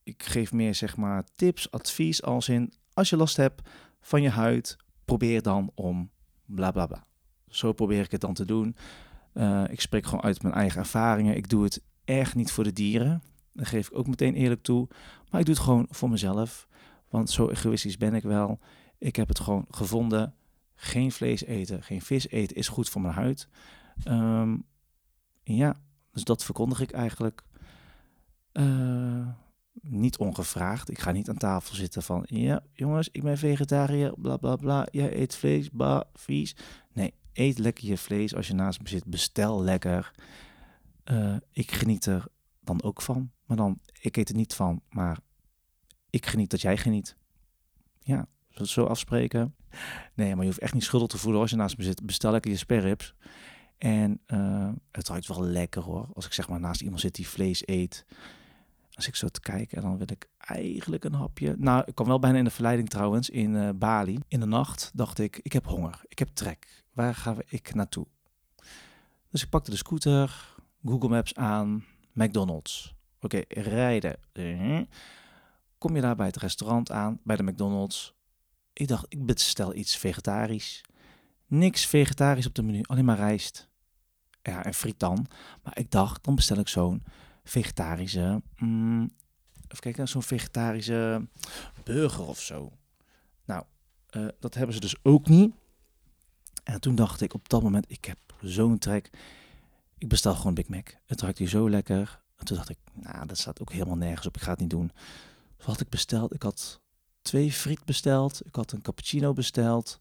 ik 0.02 0.22
geef 0.22 0.52
meer 0.52 0.74
zeg 0.74 0.96
maar 0.96 1.24
tips, 1.34 1.70
advies 1.70 2.22
als 2.22 2.48
in 2.48 2.72
als 2.94 3.10
je 3.10 3.16
last 3.16 3.36
hebt 3.36 3.68
van 4.00 4.22
je 4.22 4.30
huid, 4.30 4.76
probeer 5.04 5.42
dan 5.42 5.70
om 5.74 6.10
bla 6.44 6.70
bla 6.70 6.86
bla. 6.86 7.06
Zo 7.48 7.72
probeer 7.72 8.04
ik 8.04 8.10
het 8.10 8.20
dan 8.20 8.34
te 8.34 8.44
doen. 8.44 8.76
Uh, 9.34 9.64
ik 9.68 9.80
spreek 9.80 10.04
gewoon 10.04 10.24
uit 10.24 10.42
mijn 10.42 10.54
eigen 10.54 10.78
ervaringen. 10.78 11.36
Ik 11.36 11.48
doe 11.48 11.64
het 11.64 11.82
echt 12.04 12.34
niet 12.34 12.52
voor 12.52 12.64
de 12.64 12.72
dieren. 12.72 13.22
Dat 13.52 13.66
geef 13.66 13.86
ik 13.90 13.98
ook 13.98 14.06
meteen 14.06 14.34
eerlijk 14.34 14.62
toe. 14.62 14.88
Maar 15.30 15.40
ik 15.40 15.46
doe 15.46 15.54
het 15.54 15.64
gewoon 15.64 15.86
voor 15.90 16.10
mezelf. 16.10 16.68
Want 17.08 17.30
zo 17.30 17.48
egoïstisch 17.48 17.96
ben 17.96 18.14
ik 18.14 18.22
wel. 18.22 18.58
Ik 18.98 19.16
heb 19.16 19.28
het 19.28 19.40
gewoon 19.40 19.66
gevonden 19.70 20.34
geen 20.74 21.12
vlees 21.12 21.44
eten, 21.44 21.82
geen 21.82 22.02
vis 22.02 22.28
eten 22.28 22.56
is 22.56 22.68
goed 22.68 22.88
voor 22.88 23.00
mijn 23.00 23.14
huid. 23.14 23.48
Um, 24.08 24.64
ja, 25.42 25.76
dus 26.12 26.24
dat 26.24 26.44
verkondig 26.44 26.80
ik 26.80 26.90
eigenlijk 26.90 27.42
uh, 28.52 29.28
niet 29.80 30.18
ongevraagd. 30.18 30.90
Ik 30.90 30.98
ga 30.98 31.10
niet 31.10 31.28
aan 31.28 31.36
tafel 31.36 31.74
zitten 31.74 32.02
van, 32.02 32.22
ja 32.26 32.62
jongens, 32.72 33.08
ik 33.12 33.22
ben 33.22 33.38
vegetariër, 33.38 34.12
bla 34.16 34.36
bla 34.36 34.56
bla. 34.56 34.86
Jij 34.90 35.16
eet 35.16 35.36
vlees, 35.36 35.70
ba, 35.70 36.04
vies. 36.14 36.56
Nee, 36.92 37.14
eet 37.34 37.58
lekker 37.58 37.86
je 37.86 37.98
vlees 37.98 38.34
als 38.34 38.46
je 38.46 38.54
naast 38.54 38.82
me 38.82 38.88
zit. 38.88 39.04
Bestel 39.04 39.62
lekker. 39.62 40.12
Uh, 41.04 41.36
ik 41.50 41.72
geniet 41.72 42.06
er 42.06 42.26
dan 42.60 42.82
ook 42.82 43.02
van. 43.02 43.30
Maar 43.44 43.56
dan, 43.56 43.80
ik 44.00 44.16
eet 44.16 44.28
er 44.28 44.34
niet 44.34 44.54
van, 44.54 44.80
maar 44.88 45.18
ik 46.10 46.26
geniet 46.26 46.50
dat 46.50 46.60
jij 46.60 46.76
geniet. 46.76 47.16
Ja, 47.98 48.26
we 48.48 48.68
zo 48.68 48.84
afspreken? 48.84 49.54
Nee, 50.14 50.34
maar 50.34 50.44
je 50.44 50.50
hoeft 50.50 50.62
echt 50.62 50.74
niet 50.74 50.84
schuldig 50.84 51.08
te 51.08 51.18
voelen 51.18 51.40
als 51.40 51.50
je 51.50 51.56
naast 51.56 51.78
me 51.78 51.84
zit. 51.84 52.06
Bestel 52.06 52.30
lekker 52.30 52.50
je 52.50 52.56
sperrips. 52.56 53.14
En 53.78 54.20
uh, 54.26 54.72
het 54.90 55.08
ruikt 55.08 55.26
wel 55.26 55.42
lekker 55.42 55.82
hoor. 55.82 56.08
Als 56.14 56.26
ik 56.26 56.32
zeg 56.32 56.48
maar 56.48 56.60
naast 56.60 56.80
iemand 56.80 57.00
zit 57.00 57.14
die 57.14 57.28
vlees 57.28 57.62
eet. 57.66 58.04
Als 58.92 59.06
ik 59.06 59.14
zo 59.14 59.28
te 59.28 59.40
kijken, 59.40 59.82
dan 59.82 59.98
wil 59.98 60.06
ik 60.10 60.28
eigenlijk 60.38 61.04
een 61.04 61.14
hapje. 61.14 61.54
Nou, 61.58 61.82
ik 61.86 61.94
kwam 61.94 62.06
wel 62.06 62.18
bijna 62.18 62.38
in 62.38 62.44
de 62.44 62.50
verleiding 62.50 62.88
trouwens 62.88 63.30
in 63.30 63.54
uh, 63.54 63.68
Bali. 63.74 64.18
In 64.28 64.40
de 64.40 64.46
nacht 64.46 64.90
dacht 64.94 65.18
ik, 65.18 65.40
ik 65.42 65.52
heb 65.52 65.66
honger. 65.66 66.00
Ik 66.08 66.18
heb 66.18 66.28
trek. 66.28 66.83
Waar 66.94 67.14
ga 67.14 67.36
ik 67.46 67.74
naartoe? 67.74 68.06
Dus 69.30 69.42
ik 69.42 69.48
pakte 69.48 69.70
de 69.70 69.76
scooter, 69.76 70.54
Google 70.84 71.08
Maps 71.08 71.34
aan, 71.34 71.84
McDonald's. 72.12 72.94
Oké, 73.20 73.42
rijden. 73.48 74.18
Kom 75.78 75.94
je 75.94 76.00
daar 76.00 76.16
bij 76.16 76.26
het 76.26 76.36
restaurant 76.36 76.90
aan, 76.90 77.20
bij 77.22 77.36
de 77.36 77.42
McDonald's. 77.42 78.14
Ik 78.72 78.88
dacht, 78.88 79.06
ik 79.08 79.26
bestel 79.26 79.74
iets 79.74 79.96
vegetarisch. 79.96 80.84
Niks 81.46 81.86
vegetarisch 81.86 82.46
op 82.46 82.54
de 82.54 82.62
menu, 82.62 82.82
alleen 82.82 83.04
maar 83.04 83.16
rijst. 83.16 83.68
Ja, 84.42 84.64
en 84.64 84.74
friet 84.74 84.98
dan. 84.98 85.26
Maar 85.62 85.78
ik 85.78 85.90
dacht, 85.90 86.24
dan 86.24 86.34
bestel 86.34 86.58
ik 86.58 86.68
zo'n 86.68 87.02
vegetarische 87.44 88.42
mm, 88.56 89.10
even 89.64 89.80
kijken, 89.80 90.08
zo'n 90.08 90.22
vegetarische 90.22 91.26
burger 91.84 92.26
of 92.26 92.40
zo. 92.40 92.72
Nou, 93.44 93.64
eh, 94.08 94.26
dat 94.40 94.54
hebben 94.54 94.74
ze 94.74 94.80
dus 94.80 94.96
ook 95.02 95.28
niet. 95.28 95.54
En 96.64 96.80
toen 96.80 96.94
dacht 96.94 97.20
ik 97.20 97.34
op 97.34 97.48
dat 97.48 97.62
moment, 97.62 97.84
ik 97.88 98.04
heb 98.04 98.18
zo'n 98.40 98.78
trek. 98.78 99.10
Ik 99.98 100.08
bestel 100.08 100.34
gewoon 100.34 100.54
Big 100.54 100.68
Mac. 100.68 100.88
Het 101.06 101.20
ruikt 101.20 101.38
hier 101.38 101.48
zo 101.48 101.70
lekker. 101.70 102.22
En 102.36 102.44
toen 102.44 102.56
dacht 102.56 102.68
ik, 102.68 102.78
nou, 102.92 103.26
dat 103.26 103.38
staat 103.38 103.60
ook 103.60 103.72
helemaal 103.72 103.96
nergens 103.96 104.26
op. 104.26 104.36
Ik 104.36 104.42
ga 104.42 104.50
het 104.50 104.60
niet 104.60 104.70
doen. 104.70 104.92
Wat 105.56 105.66
had 105.66 105.80
ik 105.80 105.88
besteld? 105.88 106.34
Ik 106.34 106.42
had 106.42 106.80
twee 107.22 107.52
friet 107.52 107.84
besteld. 107.84 108.46
Ik 108.46 108.54
had 108.54 108.72
een 108.72 108.82
cappuccino 108.82 109.32
besteld. 109.32 109.98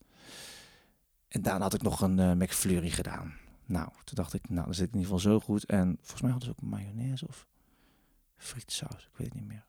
En 1.27 1.41
daarna 1.41 1.63
had 1.63 1.73
ik 1.73 1.81
nog 1.81 2.01
een 2.01 2.17
uh, 2.17 2.31
McFlurry 2.31 2.89
gedaan. 2.89 3.33
Nou, 3.65 3.89
toen 4.03 4.15
dacht 4.15 4.33
ik, 4.33 4.49
nou, 4.49 4.65
dan 4.65 4.73
zit 4.73 4.87
in 4.87 4.99
ieder 4.99 5.13
geval 5.13 5.31
zo 5.31 5.39
goed. 5.39 5.65
En 5.65 5.97
volgens 5.99 6.21
mij 6.21 6.31
hadden 6.31 6.49
ze 6.49 6.55
ook 6.55 6.69
mayonaise 6.69 7.27
of 7.27 7.47
frietsaus. 8.35 9.09
Ik 9.11 9.17
weet 9.17 9.27
het 9.27 9.35
niet 9.35 9.47
meer. 9.47 9.65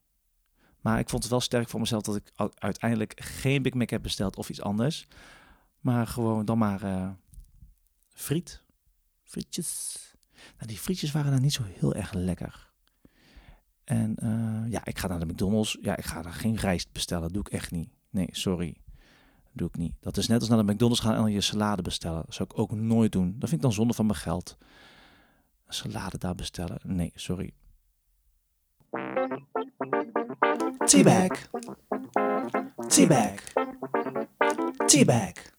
Maar 0.80 0.98
ik 0.98 1.08
vond 1.08 1.22
het 1.22 1.30
wel 1.30 1.40
sterk 1.40 1.68
voor 1.68 1.80
mezelf 1.80 2.02
dat 2.02 2.16
ik 2.16 2.32
uiteindelijk 2.54 3.20
geen 3.20 3.62
Big 3.62 3.74
Mac 3.74 3.90
heb 3.90 4.02
besteld 4.02 4.36
of 4.36 4.48
iets 4.48 4.60
anders. 4.60 5.06
Maar 5.84 6.06
gewoon 6.06 6.44
dan 6.44 6.58
maar 6.58 6.82
uh, 6.82 7.10
friet. 8.08 8.62
Frietjes. 9.22 9.98
Nou, 10.32 10.66
die 10.66 10.78
frietjes 10.78 11.12
waren 11.12 11.32
dan 11.32 11.40
niet 11.40 11.52
zo 11.52 11.62
heel 11.64 11.94
erg 11.94 12.12
lekker. 12.12 12.72
En 13.84 14.16
uh, 14.22 14.70
ja, 14.70 14.84
ik 14.84 14.98
ga 14.98 15.08
naar 15.08 15.18
de 15.18 15.26
McDonald's. 15.26 15.78
Ja, 15.80 15.96
ik 15.96 16.04
ga 16.04 16.22
daar 16.22 16.32
geen 16.32 16.56
rijst 16.56 16.92
bestellen. 16.92 17.22
Dat 17.22 17.32
doe 17.32 17.42
ik 17.42 17.48
echt 17.48 17.70
niet. 17.70 17.90
Nee, 18.10 18.28
sorry. 18.30 18.76
Dat 19.42 19.52
doe 19.52 19.68
ik 19.68 19.76
niet. 19.76 19.94
Dat 20.00 20.16
is 20.16 20.26
net 20.26 20.40
als 20.40 20.48
naar 20.48 20.66
de 20.66 20.72
McDonald's 20.72 21.00
gaan 21.00 21.26
en 21.26 21.32
je 21.32 21.40
salade 21.40 21.82
bestellen. 21.82 22.22
Dat 22.24 22.34
zou 22.34 22.48
ik 22.52 22.58
ook 22.58 22.72
nooit 22.72 23.12
doen. 23.12 23.30
Dat 23.30 23.48
vind 23.48 23.52
ik 23.52 23.60
dan 23.60 23.72
zonde 23.72 23.94
van 23.94 24.06
mijn 24.06 24.18
geld. 24.18 24.56
Een 25.66 25.74
salade 25.74 26.18
daar 26.18 26.34
bestellen. 26.34 26.80
Nee, 26.82 27.12
sorry. 27.14 27.54
Teabag. 30.84 31.50
Teabag. 32.86 33.34
Teabag. 34.86 35.53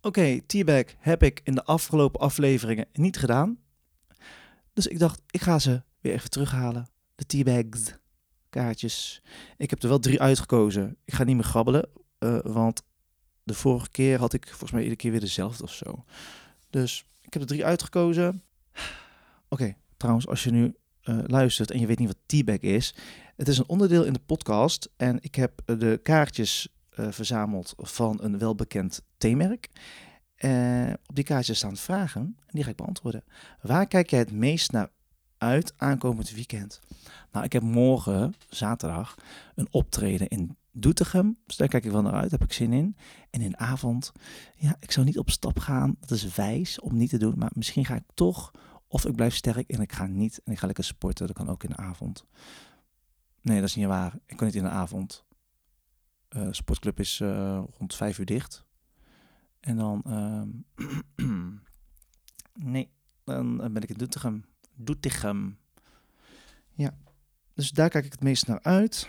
Oké, 0.00 0.06
okay, 0.08 0.42
Teabag 0.46 0.84
heb 0.98 1.22
ik 1.22 1.40
in 1.44 1.54
de 1.54 1.64
afgelopen 1.64 2.20
afleveringen 2.20 2.86
niet 2.92 3.18
gedaan. 3.18 3.58
Dus 4.72 4.86
ik 4.86 4.98
dacht, 4.98 5.22
ik 5.30 5.40
ga 5.40 5.58
ze 5.58 5.82
weer 6.00 6.12
even 6.12 6.30
terughalen. 6.30 6.88
De 7.14 7.26
Teabags. 7.26 7.94
Kaartjes. 8.50 9.22
Ik 9.56 9.70
heb 9.70 9.82
er 9.82 9.88
wel 9.88 9.98
drie 9.98 10.20
uitgekozen. 10.20 10.96
Ik 11.04 11.14
ga 11.14 11.24
niet 11.24 11.34
meer 11.34 11.44
grabbelen, 11.44 11.88
uh, 12.18 12.38
want 12.42 12.82
de 13.42 13.54
vorige 13.54 13.90
keer 13.90 14.18
had 14.18 14.32
ik 14.32 14.46
volgens 14.46 14.70
mij 14.70 14.80
iedere 14.80 15.00
keer 15.00 15.10
weer 15.10 15.20
dezelfde 15.20 15.62
of 15.62 15.72
zo. 15.72 16.04
Dus 16.70 17.04
ik 17.22 17.32
heb 17.32 17.42
er 17.42 17.48
drie 17.48 17.64
uitgekozen. 17.64 18.42
Oké, 19.48 19.74
trouwens, 19.96 20.26
als 20.26 20.44
je 20.44 20.50
nu 20.50 20.74
uh, 21.04 21.18
luistert 21.26 21.70
en 21.70 21.80
je 21.80 21.86
weet 21.86 21.98
niet 21.98 22.08
wat 22.08 22.22
Teabag 22.26 22.58
is. 22.58 22.94
Het 23.36 23.48
is 23.48 23.58
een 23.58 23.68
onderdeel 23.68 24.04
in 24.04 24.12
de 24.12 24.20
podcast 24.26 24.90
en 24.96 25.18
ik 25.20 25.34
heb 25.34 25.62
de 25.64 26.00
kaartjes 26.02 26.68
verzameld 27.10 27.74
van 27.76 28.18
een 28.22 28.38
welbekend 28.38 29.02
theemerk. 29.16 29.68
Uh, 30.38 30.92
op 31.06 31.14
die 31.14 31.24
kaartjes 31.24 31.56
staan 31.56 31.76
vragen 31.76 32.20
en 32.20 32.52
die 32.52 32.64
ga 32.64 32.70
ik 32.70 32.76
beantwoorden. 32.76 33.24
Waar 33.62 33.86
kijk 33.86 34.10
jij 34.10 34.18
het 34.18 34.32
meest 34.32 34.72
naar 34.72 34.90
uit 35.38 35.72
aankomend 35.76 36.30
weekend? 36.30 36.80
Nou, 37.32 37.44
ik 37.44 37.52
heb 37.52 37.62
morgen, 37.62 38.34
zaterdag, 38.48 39.14
een 39.54 39.68
optreden 39.70 40.28
in 40.28 40.56
Doetinchem. 40.72 41.36
Dus 41.46 41.56
daar 41.56 41.68
kijk 41.68 41.84
ik 41.84 41.90
wel 41.90 42.02
naar 42.02 42.12
uit, 42.12 42.30
heb 42.30 42.42
ik 42.42 42.52
zin 42.52 42.72
in. 42.72 42.96
En 43.30 43.40
in 43.40 43.50
de 43.50 43.56
avond, 43.56 44.12
ja, 44.56 44.76
ik 44.80 44.92
zou 44.92 45.06
niet 45.06 45.18
op 45.18 45.30
stap 45.30 45.58
gaan. 45.58 45.96
Dat 46.00 46.10
is 46.10 46.34
wijs 46.34 46.80
om 46.80 46.96
niet 46.96 47.10
te 47.10 47.18
doen, 47.18 47.34
maar 47.36 47.50
misschien 47.54 47.84
ga 47.84 47.94
ik 47.94 48.04
toch 48.14 48.50
of 48.88 49.06
ik 49.06 49.14
blijf 49.14 49.34
sterk 49.34 49.70
en 49.70 49.80
ik 49.80 49.92
ga 49.92 50.06
niet 50.06 50.40
en 50.44 50.52
ik 50.52 50.58
ga 50.58 50.66
lekker 50.66 50.84
sporten. 50.84 51.26
Dat 51.26 51.36
kan 51.36 51.48
ook 51.48 51.62
in 51.62 51.70
de 51.70 51.76
avond. 51.76 52.24
Nee, 53.42 53.60
dat 53.60 53.68
is 53.68 53.74
niet 53.74 53.86
waar. 53.86 54.18
Ik 54.26 54.36
kan 54.36 54.46
niet 54.46 54.56
in 54.56 54.62
de 54.62 54.68
avond. 54.68 55.24
Uh, 56.36 56.48
sportclub 56.50 57.00
is 57.00 57.20
uh, 57.20 57.62
rond 57.78 57.94
vijf 57.94 58.18
uur 58.18 58.26
dicht. 58.26 58.64
En 59.60 59.76
dan... 59.76 60.02
Uh, 60.06 61.26
nee, 62.72 62.90
dan 63.24 63.56
ben 63.56 63.82
ik 63.82 63.88
in 63.88 63.98
Doetinchem. 63.98 64.44
Doetinchem. 64.74 65.58
Ja, 66.72 66.98
dus 67.54 67.70
daar 67.70 67.88
kijk 67.88 68.04
ik 68.04 68.12
het 68.12 68.22
meest 68.22 68.46
naar 68.46 68.62
uit. 68.62 69.08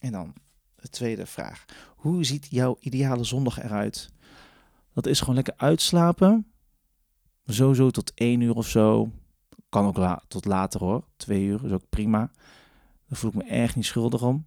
En 0.00 0.12
dan 0.12 0.34
de 0.74 0.88
tweede 0.88 1.26
vraag. 1.26 1.64
Hoe 1.96 2.24
ziet 2.24 2.46
jouw 2.50 2.76
ideale 2.80 3.24
zondag 3.24 3.62
eruit? 3.62 4.10
Dat 4.92 5.06
is 5.06 5.20
gewoon 5.20 5.34
lekker 5.34 5.54
uitslapen 5.56 6.50
Sowieso 7.52 7.90
tot 7.90 8.12
één 8.14 8.40
uur 8.40 8.54
of 8.54 8.68
zo. 8.68 9.12
Kan 9.68 9.86
ook 9.86 9.96
la 9.96 10.22
tot 10.28 10.44
later 10.44 10.80
hoor. 10.80 11.04
Twee 11.16 11.44
uur 11.44 11.64
is 11.64 11.72
ook 11.72 11.88
prima. 11.88 12.30
Daar 13.08 13.18
voel 13.18 13.30
ik 13.30 13.36
me 13.36 13.44
erg 13.44 13.76
niet 13.76 13.84
schuldig 13.84 14.22
om. 14.22 14.46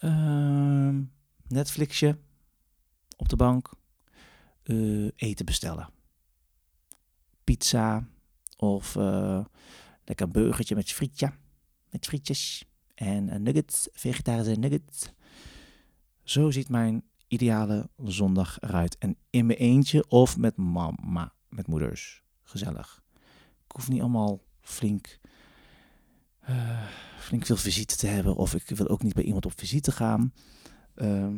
Uh, 0.00 0.98
Netflixje 1.48 2.18
op 3.16 3.28
de 3.28 3.36
bank. 3.36 3.70
Uh, 4.64 5.10
eten 5.16 5.44
bestellen. 5.44 5.88
Pizza 7.44 8.08
of 8.56 8.94
uh, 8.94 9.44
lekker 10.04 10.26
een 10.26 10.32
burgertje 10.32 10.74
met 10.74 10.92
frietje. 10.92 11.32
Met 11.90 12.06
frietjes 12.06 12.64
en 12.94 13.42
nuggets, 13.42 13.88
vegetarische 13.92 14.60
nuggets. 14.60 15.12
Zo 16.22 16.50
ziet 16.50 16.68
mijn 16.68 17.04
ideale 17.28 17.90
zondag 18.04 18.60
eruit. 18.60 18.98
En 18.98 19.16
in 19.30 19.46
mijn 19.46 19.58
eentje 19.58 20.08
of 20.08 20.36
met 20.36 20.56
mama 20.56 21.32
met 21.48 21.66
moeders. 21.66 22.22
Gezellig. 22.42 23.02
Ik 23.64 23.72
hoef 23.72 23.88
niet 23.88 24.00
allemaal 24.00 24.42
flink, 24.60 25.18
uh, 26.48 26.86
flink 27.18 27.46
veel 27.46 27.56
visite 27.56 27.96
te 27.96 28.06
hebben. 28.06 28.36
Of 28.36 28.54
ik 28.54 28.68
wil 28.68 28.88
ook 28.88 29.02
niet 29.02 29.14
bij 29.14 29.24
iemand 29.24 29.46
op 29.46 29.58
visite 29.58 29.92
gaan. 29.92 30.32
Uh, 30.94 31.28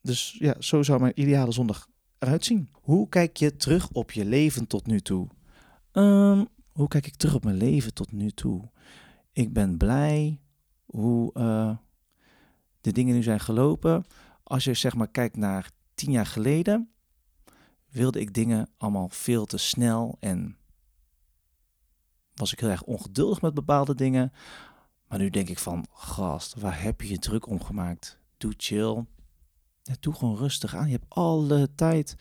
dus 0.00 0.36
ja, 0.38 0.54
zo 0.58 0.82
zou 0.82 1.00
mijn 1.00 1.20
ideale 1.20 1.52
zondag 1.52 1.88
eruit 2.18 2.44
zien. 2.44 2.68
Hoe 2.72 3.08
kijk 3.08 3.36
je 3.36 3.56
terug 3.56 3.90
op 3.90 4.10
je 4.12 4.24
leven 4.24 4.66
tot 4.66 4.86
nu 4.86 5.00
toe? 5.00 5.28
Um, 5.92 6.48
hoe 6.72 6.88
kijk 6.88 7.06
ik 7.06 7.16
terug 7.16 7.34
op 7.34 7.44
mijn 7.44 7.56
leven 7.56 7.94
tot 7.94 8.12
nu 8.12 8.30
toe? 8.30 8.70
Ik 9.32 9.52
ben 9.52 9.76
blij 9.76 10.40
hoe 10.84 11.30
uh, 11.34 11.76
de 12.80 12.92
dingen 12.92 13.14
nu 13.14 13.22
zijn 13.22 13.40
gelopen. 13.40 14.04
Als 14.42 14.64
je 14.64 14.74
zeg 14.74 14.94
maar 14.94 15.10
kijkt 15.10 15.36
naar 15.36 15.70
tien 15.94 16.10
jaar 16.10 16.26
geleden, 16.26 16.90
wilde 17.90 18.20
ik 18.20 18.34
dingen 18.34 18.68
allemaal 18.76 19.08
veel 19.08 19.46
te 19.46 19.56
snel 19.56 20.16
en 20.20 20.56
was 22.36 22.52
ik 22.52 22.60
heel 22.60 22.68
erg 22.68 22.82
ongeduldig 22.82 23.40
met 23.40 23.54
bepaalde 23.54 23.94
dingen. 23.94 24.32
Maar 25.08 25.18
nu 25.18 25.30
denk 25.30 25.48
ik 25.48 25.58
van, 25.58 25.86
gast, 25.92 26.54
waar 26.54 26.82
heb 26.82 27.00
je 27.00 27.08
je 27.08 27.18
druk 27.18 27.46
om 27.46 27.64
gemaakt? 27.64 28.18
Doe 28.36 28.54
chill. 28.56 29.04
Ja, 29.82 29.94
doe 30.00 30.14
gewoon 30.14 30.36
rustig 30.36 30.74
aan. 30.74 30.86
Je 30.86 30.92
hebt 30.92 31.06
alle 31.08 31.68
tijd. 31.74 32.16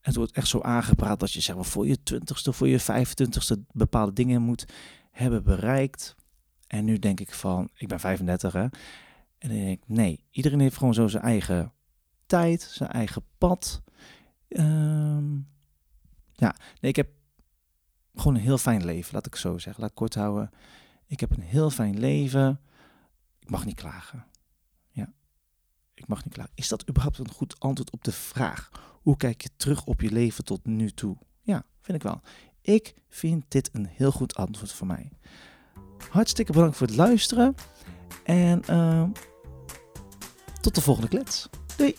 Het 0.00 0.16
wordt 0.16 0.32
echt 0.32 0.48
zo 0.48 0.60
aangepraat 0.60 1.20
dat 1.20 1.32
je 1.32 1.40
zeg 1.40 1.54
maar 1.54 1.64
voor 1.64 1.86
je 1.86 2.02
twintigste, 2.02 2.52
voor 2.52 2.68
je 2.68 2.80
vijfentwintigste 2.80 3.64
bepaalde 3.72 4.12
dingen 4.12 4.42
moet 4.42 4.64
hebben 5.10 5.44
bereikt. 5.44 6.14
En 6.66 6.84
nu 6.84 6.98
denk 6.98 7.20
ik 7.20 7.34
van, 7.34 7.68
ik 7.74 7.88
ben 7.88 8.00
35 8.00 8.52
hè. 8.52 8.60
En 9.38 9.48
dan 9.48 9.58
denk 9.58 9.82
ik, 9.82 9.88
nee, 9.88 10.24
iedereen 10.30 10.60
heeft 10.60 10.76
gewoon 10.76 10.94
zo 10.94 11.08
zijn 11.08 11.22
eigen 11.22 11.72
tijd, 12.26 12.62
zijn 12.62 12.90
eigen 12.90 13.22
pad. 13.38 13.82
Um, 14.48 15.48
ja, 16.32 16.56
nee, 16.80 16.90
ik 16.90 16.96
heb 16.96 17.08
gewoon 18.20 18.34
een 18.34 18.42
heel 18.42 18.58
fijn 18.58 18.84
leven, 18.84 19.14
laat 19.14 19.26
ik 19.26 19.36
zo 19.36 19.58
zeggen. 19.58 19.80
Laat 19.82 19.90
ik 19.90 19.96
kort 19.96 20.14
houden. 20.14 20.50
Ik 21.06 21.20
heb 21.20 21.30
een 21.30 21.42
heel 21.42 21.70
fijn 21.70 21.98
leven. 21.98 22.60
Ik 23.38 23.50
mag 23.50 23.64
niet 23.64 23.76
klagen. 23.76 24.26
Ja, 24.90 25.12
ik 25.94 26.06
mag 26.06 26.24
niet 26.24 26.34
klagen. 26.34 26.52
Is 26.54 26.68
dat 26.68 26.88
überhaupt 26.88 27.18
een 27.18 27.30
goed 27.30 27.60
antwoord 27.60 27.90
op 27.90 28.04
de 28.04 28.12
vraag? 28.12 28.70
Hoe 29.02 29.16
kijk 29.16 29.42
je 29.42 29.50
terug 29.56 29.84
op 29.84 30.00
je 30.00 30.10
leven 30.10 30.44
tot 30.44 30.66
nu 30.66 30.90
toe? 30.90 31.16
Ja, 31.42 31.64
vind 31.80 31.96
ik 31.96 32.02
wel. 32.02 32.20
Ik 32.60 32.94
vind 33.08 33.44
dit 33.48 33.70
een 33.72 33.86
heel 33.86 34.12
goed 34.12 34.34
antwoord 34.34 34.72
voor 34.72 34.86
mij. 34.86 35.10
Hartstikke 36.10 36.52
bedankt 36.52 36.76
voor 36.76 36.86
het 36.86 36.96
luisteren. 36.96 37.54
En 38.24 38.62
uh, 38.70 39.08
tot 40.60 40.74
de 40.74 40.80
volgende 40.80 41.08
klets. 41.08 41.48
Doei! 41.76 41.96